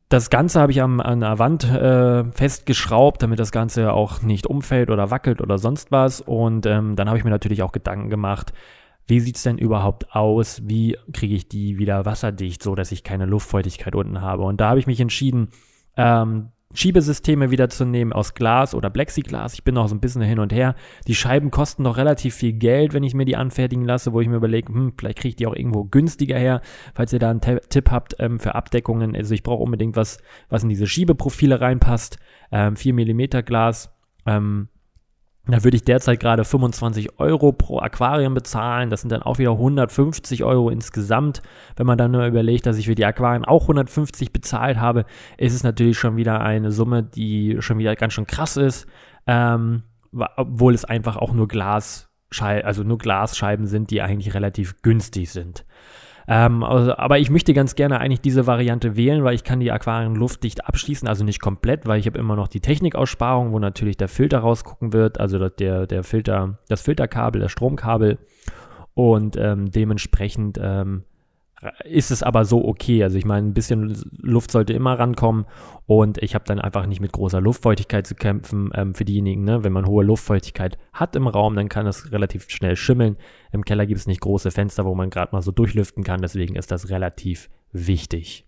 Das 0.09 0.31
Ganze 0.31 0.61
habe 0.61 0.71
ich 0.71 0.81
am, 0.83 1.01
an 1.01 1.21
der 1.21 1.39
Wand 1.41 1.65
äh, 1.65 2.25
festgeschraubt, 2.31 3.23
damit 3.23 3.41
das 3.41 3.51
Ganze 3.51 3.93
auch 3.93 4.23
nicht 4.23 4.47
umfällt 4.47 4.91
oder 4.91 5.11
wackelt 5.11 5.41
oder 5.41 5.59
sonst 5.59 5.91
was. 5.91 6.21
Und 6.21 6.65
ähm, 6.67 6.95
dann 6.95 7.09
habe 7.09 7.19
ich 7.19 7.25
mir 7.25 7.31
natürlich 7.31 7.63
auch 7.63 7.73
Gedanken 7.73 8.09
gemacht, 8.09 8.53
wie 9.07 9.21
sieht 9.21 9.37
es 9.37 9.43
denn 9.43 9.59
überhaupt 9.59 10.15
aus? 10.15 10.63
Wie 10.65 10.97
kriege 11.13 11.35
ich 11.35 11.49
die 11.49 11.79
wieder 11.79 12.05
wasserdicht, 12.05 12.63
so 12.63 12.75
dass 12.75 12.93
ich 12.93 13.05
keine 13.05 13.27
Luftfeuchtigkeit 13.27 13.95
unten 13.95 14.21
habe? 14.21 14.43
Und 14.43 14.61
da 14.61 14.71
habe 14.71 14.81
ich 14.81 14.87
mich 14.87 15.01
entschieden, 15.01 15.49
ähm, 15.97 16.49
Schiebesysteme 16.75 17.51
wieder 17.51 17.69
zu 17.69 17.85
nehmen 17.85 18.13
aus 18.13 18.35
Glas 18.35 18.75
oder 18.75 18.91
Plexiglas. 18.91 19.55
Ich 19.55 19.65
bin 19.65 19.75
noch 19.75 19.89
so 19.89 19.95
ein 19.95 20.01
bisschen 20.01 20.23
hin 20.23 20.41
und 20.41 20.53
her. 20.53 20.75
Die 21.07 21.15
Scheiben 21.15 21.51
kosten 21.51 21.85
noch 21.85 21.97
relativ 21.97 22.35
viel 22.35 22.53
Geld, 22.53 22.93
wenn 22.93 23.05
ich 23.05 23.15
mir 23.15 23.25
die 23.25 23.37
anfertigen 23.37 23.85
lasse, 23.85 24.13
wo 24.13 24.21
ich 24.21 24.29
mir 24.29 24.37
überlege, 24.37 24.73
hm, 24.73 24.93
vielleicht 24.99 25.19
kriege 25.19 25.31
ich 25.31 25.37
die 25.37 25.47
auch 25.47 25.55
irgendwo 25.55 25.85
günstiger 25.85 26.37
her. 26.37 26.61
Falls 26.95 27.13
ihr 27.13 27.19
da 27.19 27.31
einen 27.31 27.41
Tipp 27.41 27.91
habt 27.91 28.17
ähm, 28.19 28.41
für 28.41 28.55
Abdeckungen, 28.55 29.15
also 29.17 29.33
ich 29.33 29.43
brauche 29.43 29.63
unbedingt 29.63 29.97
was, 29.97 30.19
was 30.49 30.65
in 30.65 30.69
diese 30.69 30.87
Schiebeprofile 30.87 31.61
reinpasst. 31.61 32.19
Ähm, 32.51 32.77
4 32.77 32.93
mm 32.93 33.45
Glas. 33.45 33.95
Ähm, 34.27 34.69
da 35.47 35.63
würde 35.63 35.77
ich 35.77 35.85
derzeit 35.85 36.19
gerade 36.19 36.45
25 36.45 37.21
Euro 37.21 37.53
pro 37.53 37.79
Aquarium 37.79 38.35
bezahlen. 38.35 38.91
Das 38.91 39.03
sind 39.03 39.13
dann 39.13 39.23
auch 39.23 39.39
wieder 39.39 39.53
150 39.53 40.43
Euro 40.43 40.71
insgesamt. 40.71 41.41
Wenn 41.77 41.87
man 41.87 41.99
dann 41.99 42.11
nur 42.11 42.27
überlegt, 42.27 42.67
dass 42.67 42.79
ich 42.79 42.87
für 42.87 42.97
die 42.97 43.05
Aquarien 43.05 43.45
auch 43.45 43.63
150 43.63 44.33
bezahlt 44.33 44.79
habe, 44.79 45.05
ist 45.39 45.55
es 45.55 45.63
natürlich 45.63 45.99
schon 45.99 46.17
wieder 46.17 46.41
eine 46.41 46.73
Summe, 46.73 47.05
die 47.05 47.57
schon 47.61 47.79
wieder 47.79 47.95
ganz 47.95 48.15
schön 48.15 48.27
krass 48.27 48.57
ist. 48.57 48.87
Ähm, 49.27 49.85
obwohl 50.37 50.75
es 50.75 50.85
einfach 50.85 51.17
auch 51.17 51.33
nur 51.33 51.47
Glas, 51.47 52.09
also 52.41 52.83
nur 52.83 52.99
Glasscheiben 52.99 53.67
sind, 53.67 53.91
die 53.91 54.03
eigentlich 54.03 54.35
relativ 54.35 54.83
günstig 54.83 55.31
sind. 55.31 55.65
Ähm, 56.29 56.63
also, 56.65 56.97
aber 56.97 57.19
ich 57.19 57.31
möchte 57.31 57.55
ganz 57.55 57.75
gerne 57.75 58.01
eigentlich 58.01 58.21
diese 58.21 58.47
Variante 58.47 58.97
wählen, 58.97 59.23
weil 59.23 59.35
ich 59.35 59.45
kann 59.45 59.61
die 59.61 59.71
Aquarien 59.71 60.15
luftdicht 60.15 60.67
abschließen, 60.67 61.07
also 61.07 61.25
nicht 61.25 61.41
komplett, 61.41 61.87
weil 61.87 62.01
ich 62.01 62.07
habe 62.07 62.19
immer 62.19 62.37
noch 62.37 62.49
die 62.49 62.61
Technikaussparung, 62.61 63.53
wo 63.53 63.59
natürlich 63.59 63.97
der 63.97 64.09
Filter 64.09 64.41
rausgucken 64.41 64.93
wird, 64.93 65.21
also 65.21 65.49
der, 65.49 65.87
der 65.87 66.03
Filter, 66.03 66.59
das 66.69 66.83
Filterkabel, 66.83 67.41
das 67.41 67.53
Stromkabel 67.53 68.19
und 68.95 69.37
ähm, 69.37 69.71
dementsprechend 69.71 70.59
ähm, 70.61 71.05
ist 71.85 72.11
es 72.11 72.23
aber 72.23 72.45
so 72.45 72.65
okay. 72.65 73.03
Also 73.03 73.17
ich 73.17 73.25
meine, 73.25 73.47
ein 73.47 73.55
bisschen 73.55 73.97
Luft 74.19 74.51
sollte 74.51 74.73
immer 74.73 74.99
rankommen 74.99 75.47
und 75.87 76.19
ich 76.23 76.35
habe 76.35 76.45
dann 76.47 76.61
einfach 76.61 76.87
nicht 76.87 77.01
mit 77.01 77.13
großer 77.13 77.41
Luftfeuchtigkeit 77.41 78.07
zu 78.07 78.15
kämpfen. 78.15 78.71
Ähm, 78.75 78.95
für 78.95 79.05
diejenigen, 79.05 79.45
ne, 79.45 79.65
wenn 79.65 79.73
man 79.73 79.87
hohe 79.87 80.05
Luftfeuchtigkeit 80.05 80.79
hat 80.93 81.17
im 81.17 81.27
Raum, 81.27 81.55
dann 81.55 81.69
kann 81.69 81.87
das 81.87 82.13
relativ 82.13 82.49
schnell 82.51 82.77
schimmeln. 82.77 83.17
Im 83.53 83.65
Keller 83.65 83.87
gibt 83.87 84.01
es 84.01 84.07
nicht 84.07 84.21
große 84.21 84.51
Fenster, 84.51 84.85
wo 84.85 84.95
man 84.95 85.11
gerade 85.11 85.35
mal 85.35 85.43
so 85.43 85.51
durchlüften 85.51 86.05
kann, 86.05 86.21
deswegen 86.21 86.57
ist 86.57 86.71
das 86.71 86.91
relativ 86.91 87.49
wichtig. 87.73 88.46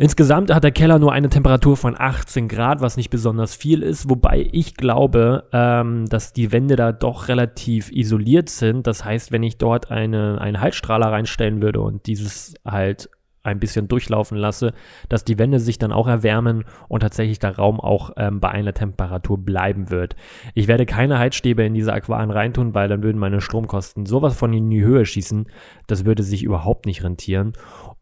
Insgesamt 0.00 0.50
hat 0.50 0.64
der 0.64 0.72
Keller 0.72 0.98
nur 0.98 1.12
eine 1.12 1.28
Temperatur 1.28 1.76
von 1.76 1.94
18 1.94 2.48
Grad, 2.48 2.80
was 2.80 2.96
nicht 2.96 3.10
besonders 3.10 3.54
viel 3.54 3.82
ist, 3.82 4.08
wobei 4.08 4.48
ich 4.50 4.74
glaube, 4.74 5.44
ähm, 5.52 6.06
dass 6.06 6.32
die 6.32 6.52
Wände 6.52 6.76
da 6.76 6.90
doch 6.92 7.28
relativ 7.28 7.92
isoliert 7.92 8.48
sind. 8.48 8.86
Das 8.86 9.04
heißt, 9.04 9.30
wenn 9.30 9.42
ich 9.42 9.58
dort 9.58 9.90
eine, 9.90 10.40
einen 10.40 10.58
Heizstrahler 10.58 11.12
reinstellen 11.12 11.60
würde 11.60 11.82
und 11.82 12.06
dieses 12.06 12.54
halt 12.64 13.10
ein 13.42 13.60
bisschen 13.60 13.88
durchlaufen 13.88 14.38
lasse, 14.38 14.72
dass 15.08 15.24
die 15.24 15.38
Wände 15.38 15.60
sich 15.60 15.78
dann 15.78 15.92
auch 15.92 16.06
erwärmen 16.06 16.64
und 16.88 17.00
tatsächlich 17.00 17.38
der 17.38 17.56
Raum 17.56 17.80
auch 17.80 18.12
ähm, 18.16 18.40
bei 18.40 18.50
einer 18.50 18.74
Temperatur 18.74 19.38
bleiben 19.38 19.90
wird. 19.90 20.16
Ich 20.54 20.68
werde 20.68 20.86
keine 20.86 21.18
Heizstäbe 21.18 21.64
in 21.64 21.74
diese 21.74 21.92
Aquarien 21.92 22.30
reintun, 22.30 22.74
weil 22.74 22.88
dann 22.88 23.02
würden 23.02 23.18
meine 23.18 23.40
Stromkosten 23.40 24.06
sowas 24.06 24.36
von 24.36 24.52
in 24.52 24.70
die 24.70 24.82
Höhe 24.82 25.04
schießen. 25.04 25.46
Das 25.86 26.04
würde 26.04 26.22
sich 26.22 26.42
überhaupt 26.42 26.86
nicht 26.86 27.02
rentieren. 27.02 27.52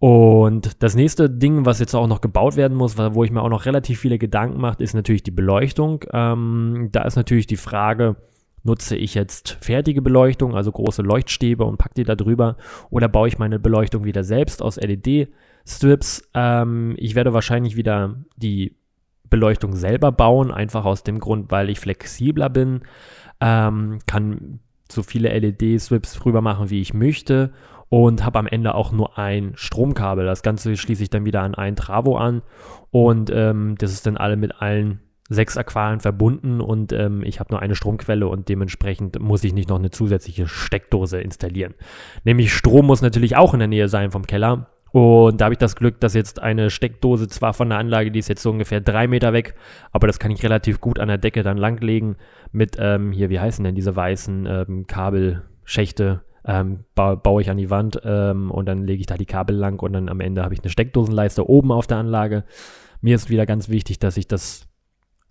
Und 0.00 0.82
das 0.82 0.94
nächste 0.94 1.28
Ding, 1.28 1.66
was 1.66 1.80
jetzt 1.80 1.94
auch 1.94 2.06
noch 2.06 2.20
gebaut 2.20 2.56
werden 2.56 2.76
muss, 2.76 2.96
wo 2.98 3.24
ich 3.24 3.32
mir 3.32 3.42
auch 3.42 3.48
noch 3.48 3.66
relativ 3.66 3.98
viele 3.98 4.18
Gedanken 4.18 4.60
mache, 4.60 4.82
ist 4.82 4.94
natürlich 4.94 5.24
die 5.24 5.32
Beleuchtung. 5.32 6.04
Ähm, 6.12 6.88
da 6.92 7.02
ist 7.02 7.16
natürlich 7.16 7.48
die 7.48 7.56
Frage, 7.56 8.16
Nutze 8.64 8.96
ich 8.96 9.14
jetzt 9.14 9.56
fertige 9.60 10.02
Beleuchtung, 10.02 10.54
also 10.54 10.72
große 10.72 11.02
Leuchtstäbe 11.02 11.64
und 11.64 11.78
packe 11.78 11.94
die 11.94 12.04
da 12.04 12.16
drüber 12.16 12.56
oder 12.90 13.08
baue 13.08 13.28
ich 13.28 13.38
meine 13.38 13.58
Beleuchtung 13.58 14.04
wieder 14.04 14.24
selbst 14.24 14.62
aus 14.62 14.76
LED-Strips? 14.76 16.28
Ähm, 16.34 16.94
ich 16.98 17.14
werde 17.14 17.32
wahrscheinlich 17.32 17.76
wieder 17.76 18.16
die 18.36 18.76
Beleuchtung 19.30 19.76
selber 19.76 20.10
bauen, 20.10 20.50
einfach 20.50 20.84
aus 20.84 21.02
dem 21.02 21.20
Grund, 21.20 21.50
weil 21.50 21.70
ich 21.70 21.78
flexibler 21.78 22.50
bin, 22.50 22.82
ähm, 23.40 24.00
kann 24.06 24.60
so 24.90 25.02
viele 25.02 25.28
LED-Strips 25.38 26.24
rüber 26.24 26.40
machen, 26.40 26.70
wie 26.70 26.80
ich 26.80 26.94
möchte 26.94 27.52
und 27.88 28.24
habe 28.24 28.38
am 28.38 28.46
Ende 28.46 28.74
auch 28.74 28.92
nur 28.92 29.18
ein 29.18 29.52
Stromkabel. 29.54 30.26
Das 30.26 30.42
Ganze 30.42 30.76
schließe 30.76 31.02
ich 31.02 31.10
dann 31.10 31.24
wieder 31.24 31.42
an 31.42 31.54
ein 31.54 31.76
Travo 31.76 32.16
an 32.16 32.42
und 32.90 33.30
ähm, 33.32 33.76
das 33.78 33.92
ist 33.92 34.06
dann 34.06 34.16
alle 34.16 34.36
mit 34.36 34.60
allen 34.60 35.00
sechs 35.28 35.56
Aquarien 35.58 36.00
verbunden 36.00 36.60
und 36.60 36.92
ähm, 36.92 37.22
ich 37.22 37.38
habe 37.38 37.52
nur 37.52 37.60
eine 37.60 37.74
Stromquelle 37.74 38.26
und 38.28 38.48
dementsprechend 38.48 39.20
muss 39.20 39.44
ich 39.44 39.52
nicht 39.52 39.68
noch 39.68 39.78
eine 39.78 39.90
zusätzliche 39.90 40.48
Steckdose 40.48 41.20
installieren. 41.20 41.74
Nämlich 42.24 42.52
Strom 42.52 42.86
muss 42.86 43.02
natürlich 43.02 43.36
auch 43.36 43.52
in 43.52 43.58
der 43.58 43.68
Nähe 43.68 43.88
sein 43.88 44.10
vom 44.10 44.26
Keller. 44.26 44.68
Und 44.90 45.38
da 45.38 45.44
habe 45.44 45.52
ich 45.52 45.58
das 45.58 45.76
Glück, 45.76 46.00
dass 46.00 46.14
jetzt 46.14 46.40
eine 46.40 46.70
Steckdose 46.70 47.28
zwar 47.28 47.52
von 47.52 47.68
der 47.68 47.78
Anlage, 47.78 48.10
die 48.10 48.20
ist 48.20 48.28
jetzt 48.28 48.42
so 48.42 48.50
ungefähr 48.50 48.80
drei 48.80 49.06
Meter 49.06 49.34
weg, 49.34 49.54
aber 49.92 50.06
das 50.06 50.18
kann 50.18 50.30
ich 50.30 50.42
relativ 50.42 50.80
gut 50.80 50.98
an 50.98 51.08
der 51.08 51.18
Decke 51.18 51.42
dann 51.42 51.58
langlegen 51.58 52.16
mit 52.52 52.76
ähm, 52.78 53.12
hier, 53.12 53.28
wie 53.28 53.38
heißen 53.38 53.62
denn 53.62 53.74
diese 53.74 53.94
weißen 53.94 54.46
ähm, 54.46 54.86
Kabelschächte, 54.86 56.22
ähm, 56.44 56.84
ba 56.94 57.14
baue 57.14 57.42
ich 57.42 57.50
an 57.50 57.56
die 57.56 57.70
Wand 57.70 58.00
ähm, 58.04 58.50
und 58.50 58.66
dann 58.66 58.84
lege 58.84 59.00
ich 59.00 59.06
da 59.06 59.16
die 59.16 59.26
Kabel 59.26 59.56
lang 59.56 59.80
und 59.82 59.92
dann 59.92 60.08
am 60.08 60.20
Ende 60.20 60.42
habe 60.42 60.54
ich 60.54 60.60
eine 60.60 60.70
Steckdosenleiste 60.70 61.48
oben 61.48 61.72
auf 61.72 61.86
der 61.86 61.98
Anlage. 61.98 62.44
Mir 63.00 63.14
ist 63.14 63.30
wieder 63.30 63.46
ganz 63.46 63.68
wichtig, 63.68 63.98
dass 63.98 64.16
ich 64.16 64.28
das 64.28 64.68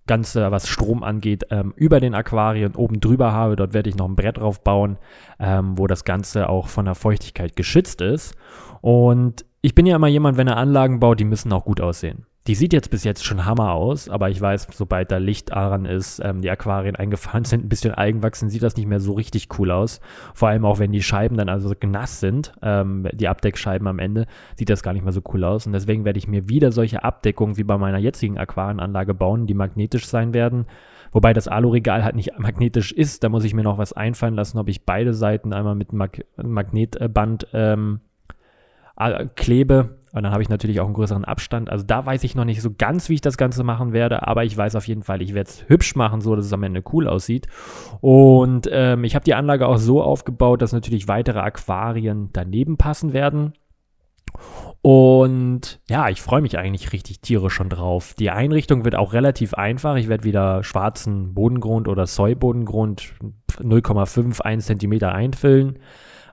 Ganze, 0.07 0.51
was 0.51 0.67
Strom 0.67 1.03
angeht, 1.03 1.45
ähm, 1.51 1.73
über 1.75 1.99
den 1.99 2.15
Aquarien 2.15 2.75
oben 2.75 2.99
drüber 2.99 3.33
habe. 3.33 3.55
Dort 3.57 3.73
werde 3.73 3.89
ich 3.89 3.95
noch 3.95 4.07
ein 4.07 4.15
Brett 4.15 4.37
drauf 4.37 4.63
bauen, 4.63 4.97
ähm, 5.37 5.77
wo 5.77 5.85
das 5.85 6.05
Ganze 6.05 6.49
auch 6.49 6.69
von 6.69 6.85
der 6.85 6.95
Feuchtigkeit 6.95 7.55
geschützt 7.55 8.01
ist. 8.01 8.33
Und 8.81 9.45
ich 9.61 9.75
bin 9.75 9.85
ja 9.85 9.97
immer 9.97 10.07
jemand, 10.07 10.37
wenn 10.37 10.47
er 10.47 10.57
Anlagen 10.57 10.99
baut, 10.99 11.19
die 11.19 11.25
müssen 11.25 11.51
auch 11.51 11.65
gut 11.65 11.81
aussehen. 11.81 12.25
Die 12.47 12.55
sieht 12.55 12.71
jetzt 12.71 12.89
bis 12.89 13.03
jetzt 13.03 13.25
schon 13.25 13.45
Hammer 13.45 13.73
aus, 13.73 14.07
aber 14.07 14.29
ich 14.29 14.39
weiß, 14.39 14.69
sobald 14.71 15.11
da 15.11 15.17
Licht 15.17 15.51
daran 15.51 15.83
ist, 15.83 16.21
ähm, 16.23 16.41
die 16.41 16.49
Aquarien 16.49 16.95
eingefahren 16.97 17.43
sind, 17.43 17.65
ein 17.65 17.69
bisschen 17.69 17.93
Eigenwachsen, 17.93 18.49
sieht 18.49 18.63
das 18.63 18.77
nicht 18.77 18.87
mehr 18.87 19.01
so 19.01 19.13
richtig 19.13 19.49
cool 19.59 19.69
aus. 19.69 19.99
Vor 20.33 20.47
allem 20.47 20.63
auch, 20.63 20.79
wenn 20.79 20.93
die 20.93 21.03
Scheiben 21.03 21.35
dann 21.35 21.49
also 21.49 21.73
nass 21.85 22.21
sind, 22.21 22.53
ähm, 22.61 23.05
die 23.11 23.27
Abdeckscheiben 23.27 23.85
am 23.85 23.99
Ende, 23.99 24.27
sieht 24.55 24.69
das 24.69 24.81
gar 24.81 24.93
nicht 24.93 25.03
mehr 25.03 25.11
so 25.11 25.21
cool 25.33 25.43
aus. 25.43 25.67
Und 25.67 25.73
deswegen 25.73 26.05
werde 26.05 26.19
ich 26.19 26.27
mir 26.29 26.47
wieder 26.47 26.71
solche 26.71 27.03
Abdeckungen 27.03 27.57
wie 27.57 27.63
bei 27.63 27.77
meiner 27.77 27.97
jetzigen 27.97 28.37
Aquarienanlage 28.37 29.13
bauen, 29.13 29.45
die 29.45 29.53
magnetisch 29.53 30.07
sein 30.07 30.33
werden. 30.33 30.67
Wobei 31.11 31.33
das 31.33 31.49
Aluregal 31.49 32.05
halt 32.05 32.15
nicht 32.15 32.31
magnetisch 32.39 32.93
ist. 32.93 33.25
Da 33.25 33.29
muss 33.29 33.43
ich 33.43 33.53
mir 33.53 33.63
noch 33.63 33.77
was 33.77 33.91
einfallen 33.91 34.35
lassen, 34.35 34.57
ob 34.57 34.69
ich 34.69 34.85
beide 34.85 35.13
Seiten 35.13 35.51
einmal 35.51 35.75
mit 35.75 35.91
Mag 35.91 36.23
Magnetband 36.37 37.47
ähm, 37.51 37.99
klebe 39.35 39.97
und 40.17 40.23
dann 40.23 40.33
habe 40.33 40.41
ich 40.41 40.49
natürlich 40.49 40.79
auch 40.79 40.85
einen 40.85 40.93
größeren 40.93 41.25
Abstand. 41.25 41.69
Also 41.69 41.85
da 41.85 42.05
weiß 42.05 42.23
ich 42.23 42.35
noch 42.35 42.45
nicht 42.45 42.61
so 42.61 42.71
ganz, 42.75 43.09
wie 43.09 43.15
ich 43.15 43.21
das 43.21 43.37
Ganze 43.37 43.63
machen 43.63 43.93
werde, 43.93 44.27
aber 44.27 44.43
ich 44.43 44.57
weiß 44.57 44.75
auf 44.75 44.87
jeden 44.87 45.03
Fall, 45.03 45.21
ich 45.21 45.33
werde 45.33 45.49
es 45.49 45.65
hübsch 45.67 45.95
machen, 45.95 46.21
so 46.21 46.35
dass 46.35 46.45
es 46.45 46.53
am 46.53 46.63
Ende 46.63 46.83
cool 46.91 47.07
aussieht. 47.07 47.47
Und 48.01 48.67
ähm, 48.71 49.03
ich 49.03 49.15
habe 49.15 49.25
die 49.25 49.35
Anlage 49.35 49.67
auch 49.67 49.77
so 49.77 50.01
aufgebaut, 50.01 50.61
dass 50.61 50.73
natürlich 50.73 51.07
weitere 51.07 51.39
Aquarien 51.39 52.29
daneben 52.33 52.77
passen 52.77 53.13
werden. 53.13 53.53
Und 54.81 55.79
ja, 55.89 56.09
ich 56.09 56.21
freue 56.21 56.41
mich 56.41 56.57
eigentlich 56.57 56.93
richtig 56.93 57.21
tierisch 57.21 57.53
schon 57.53 57.69
drauf. 57.69 58.13
Die 58.17 58.29
Einrichtung 58.29 58.85
wird 58.85 58.95
auch 58.95 59.13
relativ 59.13 59.53
einfach. 59.53 59.95
Ich 59.95 60.07
werde 60.07 60.23
wieder 60.23 60.63
schwarzen 60.63 61.33
Bodengrund 61.33 61.87
oder 61.87 62.05
Soy-Bodengrund 62.05 63.13
0,51 63.59 64.77
cm 64.77 65.03
einfüllen 65.03 65.79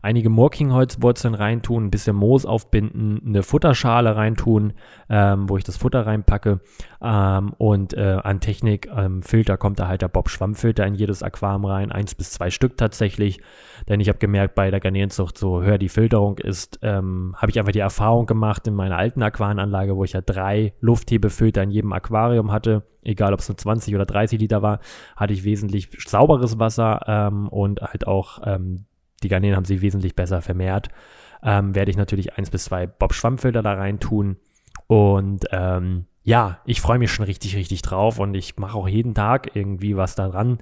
einige 0.05 0.29
Moorkingholzwurzeln 0.29 1.35
reintun, 1.35 1.87
ein 1.87 1.91
bisschen 1.91 2.15
Moos 2.15 2.45
aufbinden, 2.45 3.23
eine 3.27 3.43
Futterschale 3.43 4.15
reintun, 4.15 4.75
ähm, 5.09 5.49
wo 5.49 5.57
ich 5.57 5.65
das 5.65 5.79
Futter 5.79 6.07
reinpacke. 6.07 6.61
Ähm, 7.03 7.55
und 7.57 7.95
äh, 7.95 8.19
an 8.23 8.41
Technik, 8.41 8.89
ähm, 8.95 9.23
Filter 9.23 9.57
kommt 9.57 9.79
da 9.79 9.89
halt 9.89 10.03
der 10.03 10.09
Bob-Schwammfilter 10.09 10.87
in 10.87 10.95
jedes 10.95 11.23
Aquarium 11.23 11.65
rein, 11.65 11.91
eins 11.91 12.15
bis 12.15 12.33
zwei 12.33 12.51
Stück 12.51 12.77
tatsächlich. 12.77 13.41
Denn 13.89 13.99
ich 13.99 14.09
habe 14.09 14.19
gemerkt, 14.19 14.55
bei 14.55 14.71
der 14.71 14.81
Garnelenzucht, 14.81 15.39
so 15.39 15.63
höher 15.63 15.79
die 15.79 15.89
Filterung 15.89 16.39
ist, 16.39 16.79
ähm, 16.83 17.35
habe 17.39 17.51
ich 17.51 17.59
einfach 17.59 17.73
die 17.73 17.79
Erfahrung 17.79 18.27
gemacht 18.27 18.67
in 18.67 18.75
meiner 18.75 18.99
alten 18.99 19.23
Aquarienanlage, 19.23 19.97
wo 19.97 20.05
ich 20.05 20.13
ja 20.13 20.21
drei 20.21 20.75
Lufthebefilter 20.81 21.63
in 21.63 21.71
jedem 21.71 21.93
Aquarium 21.93 22.53
hatte 22.53 22.85
egal 23.07 23.35
ob 23.35 23.41
es 23.41 23.49
nur 23.51 23.59
20 23.59 23.95
oder 23.95 24.07
30 24.07 24.41
Liter 24.41 24.63
war, 24.63 24.81
hatte 25.15 25.35
ich 25.35 25.45
wesentlich 25.45 25.91
sauberes 26.07 26.59
Wasser 26.59 27.03
ähm, 27.07 27.49
und 27.49 27.83
halt 27.83 28.07
auch 28.07 28.41
ähm, 28.47 28.87
die 29.25 29.29
Garnelen 29.29 29.57
haben 29.57 29.65
sich 29.65 29.81
wesentlich 29.81 30.15
besser 30.15 30.43
vermehrt. 30.43 30.89
Ähm, 31.43 31.75
werde 31.75 31.91
ich 31.91 31.97
natürlich 31.97 32.39
eins 32.39 32.51
bis 32.51 32.65
zwei 32.65 32.87
Bob-Schwammfilter 32.87 33.63
da 33.63 33.75
rein 33.75 34.01
tun. 34.01 34.37
Und 34.87 35.47
ähm, 35.51 36.07
ja, 36.23 36.59
ich 36.65 36.81
freue 36.81 36.99
mich 36.99 37.13
schon 37.13 37.25
richtig, 37.25 37.57
richtig 37.57 37.83
drauf 37.83 38.19
und 38.19 38.35
ich 38.35 38.57
mache 38.57 38.79
auch 38.79 38.89
jeden 38.89 39.15
Tag 39.15 39.55
irgendwie 39.55 39.97
was 39.97 40.15
daran. 40.15 40.59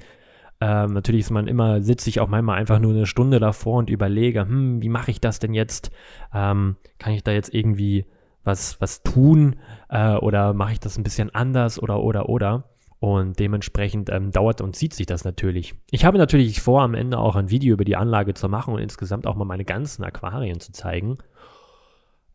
Ähm, 0.60 0.92
natürlich 0.92 1.22
ist 1.22 1.30
man 1.30 1.48
immer, 1.48 1.82
sitze 1.82 2.08
ich 2.08 2.20
auch 2.20 2.28
manchmal 2.28 2.58
einfach 2.58 2.78
nur 2.78 2.92
eine 2.92 3.06
Stunde 3.06 3.40
davor 3.40 3.78
und 3.78 3.90
überlege, 3.90 4.42
hm, 4.42 4.82
wie 4.82 4.88
mache 4.88 5.10
ich 5.10 5.20
das 5.20 5.38
denn 5.38 5.54
jetzt? 5.54 5.90
Ähm, 6.32 6.76
kann 6.98 7.12
ich 7.12 7.24
da 7.24 7.32
jetzt 7.32 7.52
irgendwie 7.52 8.06
was, 8.44 8.80
was 8.80 9.02
tun? 9.02 9.56
Äh, 9.88 10.14
oder 10.14 10.52
mache 10.54 10.72
ich 10.72 10.80
das 10.80 10.98
ein 10.98 11.02
bisschen 11.04 11.34
anders 11.34 11.80
oder, 11.80 12.00
oder, 12.00 12.28
oder? 12.28 12.64
Und 13.02 13.40
dementsprechend 13.40 14.10
ähm, 14.10 14.30
dauert 14.30 14.60
und 14.60 14.76
zieht 14.76 14.94
sich 14.94 15.06
das 15.06 15.24
natürlich. 15.24 15.74
Ich 15.90 16.04
habe 16.04 16.18
natürlich 16.18 16.60
vor, 16.60 16.82
am 16.82 16.94
Ende 16.94 17.18
auch 17.18 17.34
ein 17.34 17.50
Video 17.50 17.74
über 17.74 17.84
die 17.84 17.96
Anlage 17.96 18.32
zu 18.32 18.48
machen 18.48 18.74
und 18.74 18.80
insgesamt 18.80 19.26
auch 19.26 19.34
mal 19.34 19.44
meine 19.44 19.64
ganzen 19.64 20.04
Aquarien 20.04 20.60
zu 20.60 20.70
zeigen. 20.70 21.18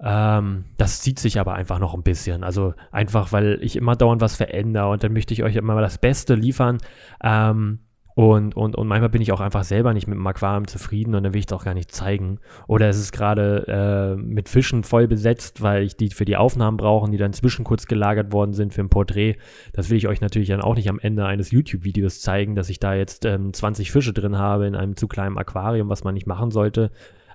Ähm, 0.02 0.66
das 0.76 1.00
zieht 1.00 1.20
sich 1.20 1.40
aber 1.40 1.54
einfach 1.54 1.80
noch 1.80 1.94
ein 1.94 2.04
bisschen. 2.04 2.44
Also 2.44 2.74
einfach, 2.92 3.32
weil 3.32 3.60
ich 3.62 3.78
immer 3.78 3.96
dauernd 3.96 4.20
was 4.20 4.36
verändere 4.36 4.90
und 4.90 5.06
dann 5.06 5.14
möchte 5.14 5.34
ich 5.34 5.42
euch 5.42 5.56
immer 5.56 5.80
das 5.80 6.00
Beste 6.00 6.36
liefern. 6.36 6.80
Ähm, 7.24 7.80
und, 8.18 8.58
und, 8.58 8.76
und 8.76 8.88
manchmal 8.88 9.12
bin 9.12 9.22
ich 9.22 9.32
auch 9.32 9.42
einfach 9.42 9.64
selber 9.64 9.94
nicht 9.94 10.08
mit 10.08 10.18
dem 10.18 10.26
Aquarium 10.26 10.68
zufrieden 10.68 11.14
und 11.14 11.22
dann 11.22 11.34
will 11.34 11.40
ich 11.40 11.46
es 11.46 11.54
auch 11.54 11.64
gar 11.64 11.76
nicht 11.76 11.92
zeigen. 11.92 12.40
Oder 12.66 12.90
es 12.90 12.98
ist 12.98 13.12
gerade 13.12 13.68
äh, 13.68 14.20
mit 14.20 14.50
Fischen 14.50 14.82
voll 14.84 15.08
besetzt, 15.08 15.62
weil 15.62 15.84
ich 15.84 15.98
die 15.98 16.10
für 16.10 16.26
die 16.26 16.36
Aufnahmen 16.36 16.78
brauche, 16.78 17.12
die 17.12 17.18
dann 17.18 17.34
zwischen 17.34 17.64
kurz 17.64 17.86
gelagert 17.86 18.34
worden 18.34 18.54
sind 18.54 18.74
für 18.74 18.82
ein 18.82 18.90
Porträt. 18.90 19.36
Das 19.72 19.92
will 19.92 19.98
ich 19.98 20.08
euch 20.08 20.20
natürlich 20.20 20.48
dann 20.48 20.62
auch 20.62 20.74
nicht 20.74 20.90
am 20.90 20.98
Ende 20.98 21.28
eines 21.28 21.52
YouTube-Videos 21.52 22.20
zeigen, 22.20 22.56
dass 22.56 22.70
ich 22.70 22.80
da 22.80 22.96
jetzt 22.96 23.24
ähm, 23.24 23.54
20 23.54 23.92
Fische 23.92 24.14
drin 24.14 24.40
habe 24.40 24.66
in 24.66 24.76
einem 24.76 24.96
zu 24.96 25.08
kleinen 25.08 25.38
Aquarium, 25.38 25.88
was 25.88 26.04
man 26.04 26.16
nicht 26.16 26.26
machen 26.26 26.50
sollte. 26.50 26.90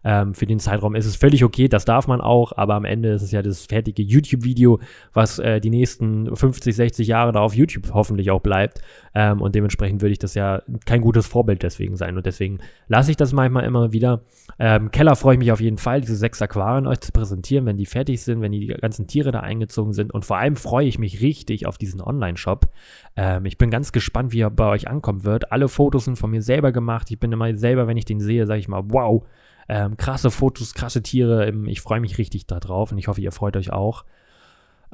Ähm, 0.04 0.34
für 0.34 0.46
den 0.46 0.58
Zeitraum 0.58 0.94
ist 0.94 1.06
es 1.06 1.16
völlig 1.16 1.44
okay, 1.44 1.68
das 1.68 1.84
darf 1.84 2.06
man 2.06 2.20
auch, 2.20 2.52
aber 2.56 2.74
am 2.74 2.84
Ende 2.84 3.12
ist 3.12 3.22
es 3.22 3.32
ja 3.32 3.42
das 3.42 3.66
fertige 3.66 4.02
YouTube-Video, 4.02 4.80
was 5.12 5.38
äh, 5.38 5.60
die 5.60 5.70
nächsten 5.70 6.34
50, 6.34 6.74
60 6.74 7.06
Jahre 7.06 7.32
da 7.32 7.40
auf 7.40 7.54
YouTube 7.54 7.92
hoffentlich 7.92 8.30
auch 8.30 8.40
bleibt. 8.40 8.80
Ähm, 9.14 9.40
und 9.40 9.54
dementsprechend 9.54 10.02
würde 10.02 10.12
ich 10.12 10.18
das 10.18 10.34
ja 10.34 10.62
kein 10.86 11.00
gutes 11.00 11.26
Vorbild 11.26 11.62
deswegen 11.62 11.96
sein. 11.96 12.16
Und 12.16 12.26
deswegen 12.26 12.58
lasse 12.88 13.10
ich 13.10 13.16
das 13.16 13.32
manchmal 13.32 13.64
immer 13.64 13.92
wieder. 13.92 14.22
Ähm, 14.58 14.90
Keller 14.90 15.16
freue 15.16 15.34
ich 15.34 15.38
mich 15.38 15.52
auf 15.52 15.60
jeden 15.60 15.78
Fall, 15.78 16.00
diese 16.00 16.16
sechs 16.16 16.40
Aquarien 16.42 16.86
euch 16.86 17.00
zu 17.00 17.12
präsentieren, 17.12 17.66
wenn 17.66 17.76
die 17.76 17.86
fertig 17.86 18.22
sind, 18.22 18.40
wenn 18.40 18.52
die 18.52 18.66
ganzen 18.66 19.06
Tiere 19.06 19.30
da 19.30 19.40
eingezogen 19.40 19.92
sind. 19.92 20.12
Und 20.12 20.24
vor 20.24 20.38
allem 20.38 20.56
freue 20.56 20.86
ich 20.86 20.98
mich 20.98 21.20
richtig 21.20 21.66
auf 21.66 21.78
diesen 21.78 22.00
Online-Shop. 22.00 22.68
Ähm, 23.16 23.44
ich 23.44 23.58
bin 23.58 23.70
ganz 23.70 23.92
gespannt, 23.92 24.32
wie 24.32 24.40
er 24.40 24.50
bei 24.50 24.68
euch 24.68 24.88
ankommen 24.88 25.24
wird. 25.24 25.52
Alle 25.52 25.68
Fotos 25.68 26.06
sind 26.06 26.16
von 26.16 26.30
mir 26.30 26.42
selber 26.42 26.72
gemacht. 26.72 27.10
Ich 27.10 27.18
bin 27.18 27.32
immer 27.32 27.56
selber, 27.56 27.86
wenn 27.86 27.96
ich 27.96 28.04
den 28.04 28.20
sehe, 28.20 28.46
sage 28.46 28.60
ich 28.60 28.68
mal, 28.68 28.82
wow, 28.88 29.24
ähm, 29.68 29.96
krasse 29.96 30.30
Fotos, 30.30 30.74
krasse 30.74 31.02
Tiere. 31.02 31.50
Ich 31.66 31.80
freue 31.80 32.00
mich 32.00 32.18
richtig 32.18 32.46
darauf 32.46 32.92
und 32.92 32.98
ich 32.98 33.08
hoffe, 33.08 33.20
ihr 33.20 33.32
freut 33.32 33.56
euch 33.56 33.72
auch. 33.72 34.04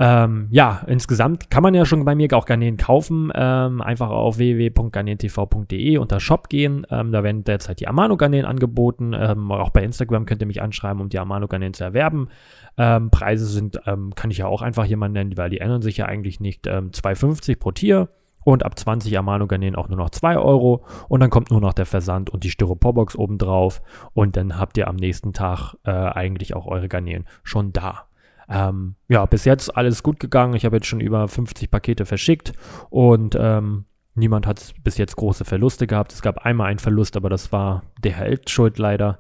Ähm, 0.00 0.46
ja, 0.52 0.84
insgesamt 0.86 1.50
kann 1.50 1.64
man 1.64 1.74
ja 1.74 1.84
schon 1.84 2.04
bei 2.04 2.14
mir 2.14 2.32
auch 2.32 2.46
Garnelen 2.46 2.76
kaufen. 2.76 3.32
Ähm, 3.34 3.80
einfach 3.80 4.10
auf 4.10 4.38
www.garnelentv.de 4.38 5.98
unter 5.98 6.20
Shop 6.20 6.48
gehen. 6.48 6.86
Ähm, 6.88 7.10
da 7.10 7.24
werden 7.24 7.42
derzeit 7.42 7.80
die 7.80 7.88
Amano-Garnelen 7.88 8.46
angeboten. 8.46 9.12
Ähm, 9.12 9.50
auch 9.50 9.70
bei 9.70 9.82
Instagram 9.82 10.24
könnt 10.24 10.40
ihr 10.40 10.46
mich 10.46 10.62
anschreiben, 10.62 11.00
um 11.02 11.08
die 11.08 11.18
Amano-Garnelen 11.18 11.74
zu 11.74 11.82
erwerben. 11.82 12.28
Ähm, 12.76 13.10
Preise 13.10 13.46
sind, 13.46 13.80
ähm, 13.86 14.14
kann 14.14 14.30
ich 14.30 14.38
ja 14.38 14.46
auch 14.46 14.62
einfach 14.62 14.88
mal 14.88 15.08
nennen, 15.08 15.36
weil 15.36 15.50
die 15.50 15.58
ändern 15.58 15.82
sich 15.82 15.96
ja 15.96 16.06
eigentlich 16.06 16.38
nicht. 16.38 16.68
2,50 16.68 17.58
pro 17.58 17.72
Tier. 17.72 18.08
Und 18.48 18.64
ab 18.64 18.78
20 18.78 19.18
Amano-Garnelen 19.18 19.76
auch 19.76 19.88
nur 19.88 19.98
noch 19.98 20.08
2 20.08 20.38
Euro. 20.38 20.82
Und 21.06 21.20
dann 21.20 21.28
kommt 21.28 21.50
nur 21.50 21.60
noch 21.60 21.74
der 21.74 21.84
Versand 21.84 22.30
und 22.30 22.44
die 22.44 22.50
Styroporbox 22.50 23.14
obendrauf. 23.14 23.82
Und 24.14 24.38
dann 24.38 24.58
habt 24.58 24.78
ihr 24.78 24.88
am 24.88 24.96
nächsten 24.96 25.34
Tag 25.34 25.74
äh, 25.84 25.90
eigentlich 25.90 26.56
auch 26.56 26.64
eure 26.64 26.88
Garnelen 26.88 27.26
schon 27.42 27.74
da. 27.74 28.06
Ähm, 28.48 28.94
ja, 29.06 29.26
bis 29.26 29.44
jetzt 29.44 29.76
alles 29.76 30.02
gut 30.02 30.18
gegangen. 30.18 30.54
Ich 30.54 30.64
habe 30.64 30.76
jetzt 30.76 30.86
schon 30.86 31.02
über 31.02 31.28
50 31.28 31.70
Pakete 31.70 32.06
verschickt 32.06 32.54
und 32.88 33.36
ähm, 33.38 33.84
niemand 34.14 34.46
hat 34.46 34.72
bis 34.82 34.96
jetzt 34.96 35.16
große 35.16 35.44
Verluste 35.44 35.86
gehabt. 35.86 36.14
Es 36.14 36.22
gab 36.22 36.38
einmal 36.46 36.68
einen 36.68 36.78
Verlust, 36.78 37.18
aber 37.18 37.28
das 37.28 37.52
war 37.52 37.82
der 38.02 38.12
Held 38.12 38.48
schuld 38.48 38.78
leider. 38.78 39.18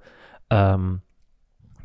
Ähm, 0.48 1.02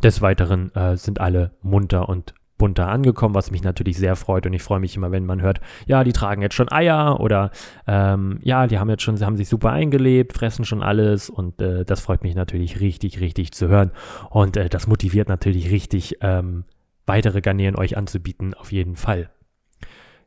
des 0.02 0.22
Weiteren 0.22 0.74
äh, 0.76 0.96
sind 0.96 1.20
alle 1.20 1.52
munter 1.62 2.08
und 2.08 2.36
bunter 2.64 2.88
angekommen, 2.88 3.36
was 3.36 3.52
mich 3.52 3.62
natürlich 3.62 3.98
sehr 3.98 4.16
freut. 4.16 4.46
Und 4.46 4.54
ich 4.54 4.64
freue 4.64 4.80
mich 4.80 4.96
immer, 4.96 5.12
wenn 5.12 5.26
man 5.26 5.42
hört, 5.42 5.60
ja, 5.86 6.06
die 6.06 6.14
tragen 6.14 6.42
jetzt 6.42 6.56
schon 6.56 6.72
Eier 6.72 7.20
oder 7.20 7.52
ähm, 7.88 8.40
ja, 8.42 8.68
die 8.68 8.80
haben 8.80 8.90
jetzt 8.90 9.04
schon, 9.04 9.18
sie 9.18 9.26
haben 9.26 9.36
sich 9.36 9.50
super 9.50 9.74
eingelebt, 9.74 10.32
fressen 10.32 10.64
schon 10.64 10.82
alles. 10.82 11.30
Und 11.30 11.62
äh, 11.62 11.84
das 11.84 12.00
freut 12.00 12.24
mich 12.24 12.36
natürlich 12.36 12.80
richtig, 12.80 13.20
richtig 13.20 13.52
zu 13.52 13.68
hören. 13.68 13.92
Und 14.30 14.56
äh, 14.56 14.70
das 14.70 14.88
motiviert 14.88 15.28
natürlich 15.28 15.72
richtig, 15.72 16.20
ähm, 16.22 16.64
weitere 17.06 17.42
Garnelen 17.42 17.76
euch 17.76 17.98
anzubieten, 17.98 18.54
auf 18.54 18.72
jeden 18.72 18.96
Fall. 18.96 19.30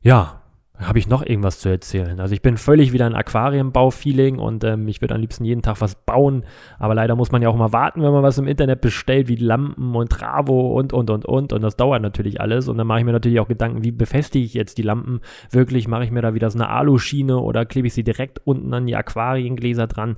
Ja, 0.02 0.35
habe 0.78 0.98
ich 0.98 1.08
noch 1.08 1.24
irgendwas 1.24 1.58
zu 1.58 1.68
erzählen? 1.68 2.20
Also 2.20 2.34
ich 2.34 2.42
bin 2.42 2.56
völlig 2.56 2.92
wieder 2.92 3.06
ein 3.06 3.14
Aquarienbau-Feeling 3.14 4.38
und 4.38 4.62
ähm, 4.64 4.86
ich 4.88 5.00
würde 5.00 5.14
am 5.14 5.20
liebsten 5.20 5.44
jeden 5.44 5.62
Tag 5.62 5.80
was 5.80 5.94
bauen, 5.94 6.44
aber 6.78 6.94
leider 6.94 7.16
muss 7.16 7.32
man 7.32 7.42
ja 7.42 7.48
auch 7.48 7.56
mal 7.56 7.72
warten, 7.72 8.02
wenn 8.02 8.12
man 8.12 8.22
was 8.22 8.38
im 8.38 8.46
Internet 8.46 8.80
bestellt, 8.80 9.28
wie 9.28 9.36
Lampen 9.36 9.94
und 9.94 10.10
Travo 10.10 10.76
und, 10.76 10.92
und, 10.92 11.10
und, 11.10 11.24
und. 11.24 11.52
Und 11.52 11.62
das 11.62 11.76
dauert 11.76 12.02
natürlich 12.02 12.40
alles. 12.40 12.68
Und 12.68 12.78
dann 12.78 12.86
mache 12.86 13.00
ich 13.00 13.04
mir 13.04 13.12
natürlich 13.12 13.40
auch 13.40 13.48
Gedanken, 13.48 13.84
wie 13.84 13.92
befestige 13.92 14.44
ich 14.44 14.54
jetzt 14.54 14.78
die 14.78 14.82
Lampen? 14.82 15.20
Wirklich, 15.50 15.88
mache 15.88 16.04
ich 16.04 16.10
mir 16.10 16.22
da 16.22 16.34
wieder 16.34 16.50
so 16.50 16.58
eine 16.58 16.68
Aluschiene 16.68 17.38
oder 17.38 17.64
klebe 17.64 17.86
ich 17.86 17.94
sie 17.94 18.04
direkt 18.04 18.40
unten 18.44 18.72
an 18.74 18.86
die 18.86 18.96
Aquariengläser 18.96 19.86
dran 19.86 20.16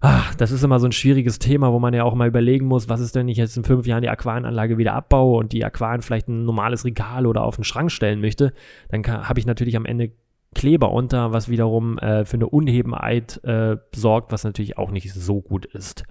ach, 0.00 0.34
das 0.34 0.50
ist 0.50 0.62
immer 0.62 0.78
so 0.78 0.86
ein 0.86 0.92
schwieriges 0.92 1.38
Thema, 1.38 1.72
wo 1.72 1.78
man 1.78 1.94
ja 1.94 2.04
auch 2.04 2.14
mal 2.14 2.28
überlegen 2.28 2.66
muss, 2.66 2.88
was 2.88 3.00
ist 3.00 3.14
denn, 3.14 3.22
wenn 3.22 3.28
ich 3.28 3.38
jetzt 3.38 3.56
in 3.56 3.64
fünf 3.64 3.86
Jahren 3.86 4.02
die 4.02 4.08
Aquarienanlage 4.08 4.78
wieder 4.78 4.94
abbaue 4.94 5.38
und 5.38 5.52
die 5.52 5.64
Aquarien 5.64 6.02
vielleicht 6.02 6.28
ein 6.28 6.44
normales 6.44 6.84
Regal 6.84 7.26
oder 7.26 7.42
auf 7.42 7.56
den 7.56 7.64
Schrank 7.64 7.90
stellen 7.90 8.20
möchte, 8.20 8.52
dann 8.90 9.06
habe 9.06 9.40
ich 9.40 9.46
natürlich 9.46 9.76
am 9.76 9.86
Ende 9.86 10.12
Kleber 10.54 10.90
unter, 10.90 11.32
was 11.32 11.50
wiederum 11.50 11.98
äh, 11.98 12.24
für 12.24 12.36
eine 12.36 12.48
Unhebenheit 12.48 13.42
äh, 13.44 13.76
sorgt, 13.94 14.32
was 14.32 14.42
natürlich 14.42 14.78
auch 14.78 14.90
nicht 14.90 15.12
so 15.12 15.42
gut 15.42 15.66
ist. 15.66 16.04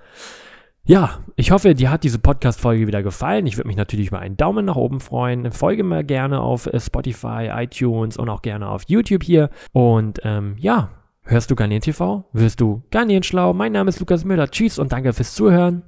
Ja, 0.84 1.24
ich 1.36 1.50
hoffe, 1.50 1.74
dir 1.74 1.90
hat 1.90 2.04
diese 2.04 2.20
Podcast-Folge 2.20 2.86
wieder 2.86 3.02
gefallen. 3.02 3.48
Ich 3.48 3.58
würde 3.58 3.68
mich 3.68 3.76
natürlich 3.76 4.10
über 4.10 4.20
einen 4.20 4.38
Daumen 4.38 4.66
nach 4.66 4.76
oben 4.76 5.00
freuen. 5.00 5.52
Folge 5.52 5.84
mir 5.84 6.04
gerne 6.04 6.42
auf 6.42 6.68
äh, 6.68 6.80
Spotify, 6.80 7.50
iTunes 7.52 8.18
und 8.18 8.30
auch 8.30 8.44
gerne 8.44 8.70
auf 8.70 8.84
YouTube 8.88 9.24
hier. 9.24 9.50
Und 9.72 10.20
ähm, 10.24 10.58
ja, 10.60 10.90
Hörst 11.28 11.50
du 11.50 11.56
Garnier 11.56 11.82
TV? 11.82 12.24
Wirst 12.34 12.62
du 12.62 12.84
Garnier 12.92 13.24
schlau? 13.24 13.54
Mein 13.54 13.72
Name 13.72 13.90
ist 13.90 14.00
Lukas 14.00 14.26
Müller. 14.26 14.48
Tschüss 14.52 14.78
und 14.78 14.92
danke 14.92 15.12
fürs 15.12 15.34
Zuhören. 15.34 15.82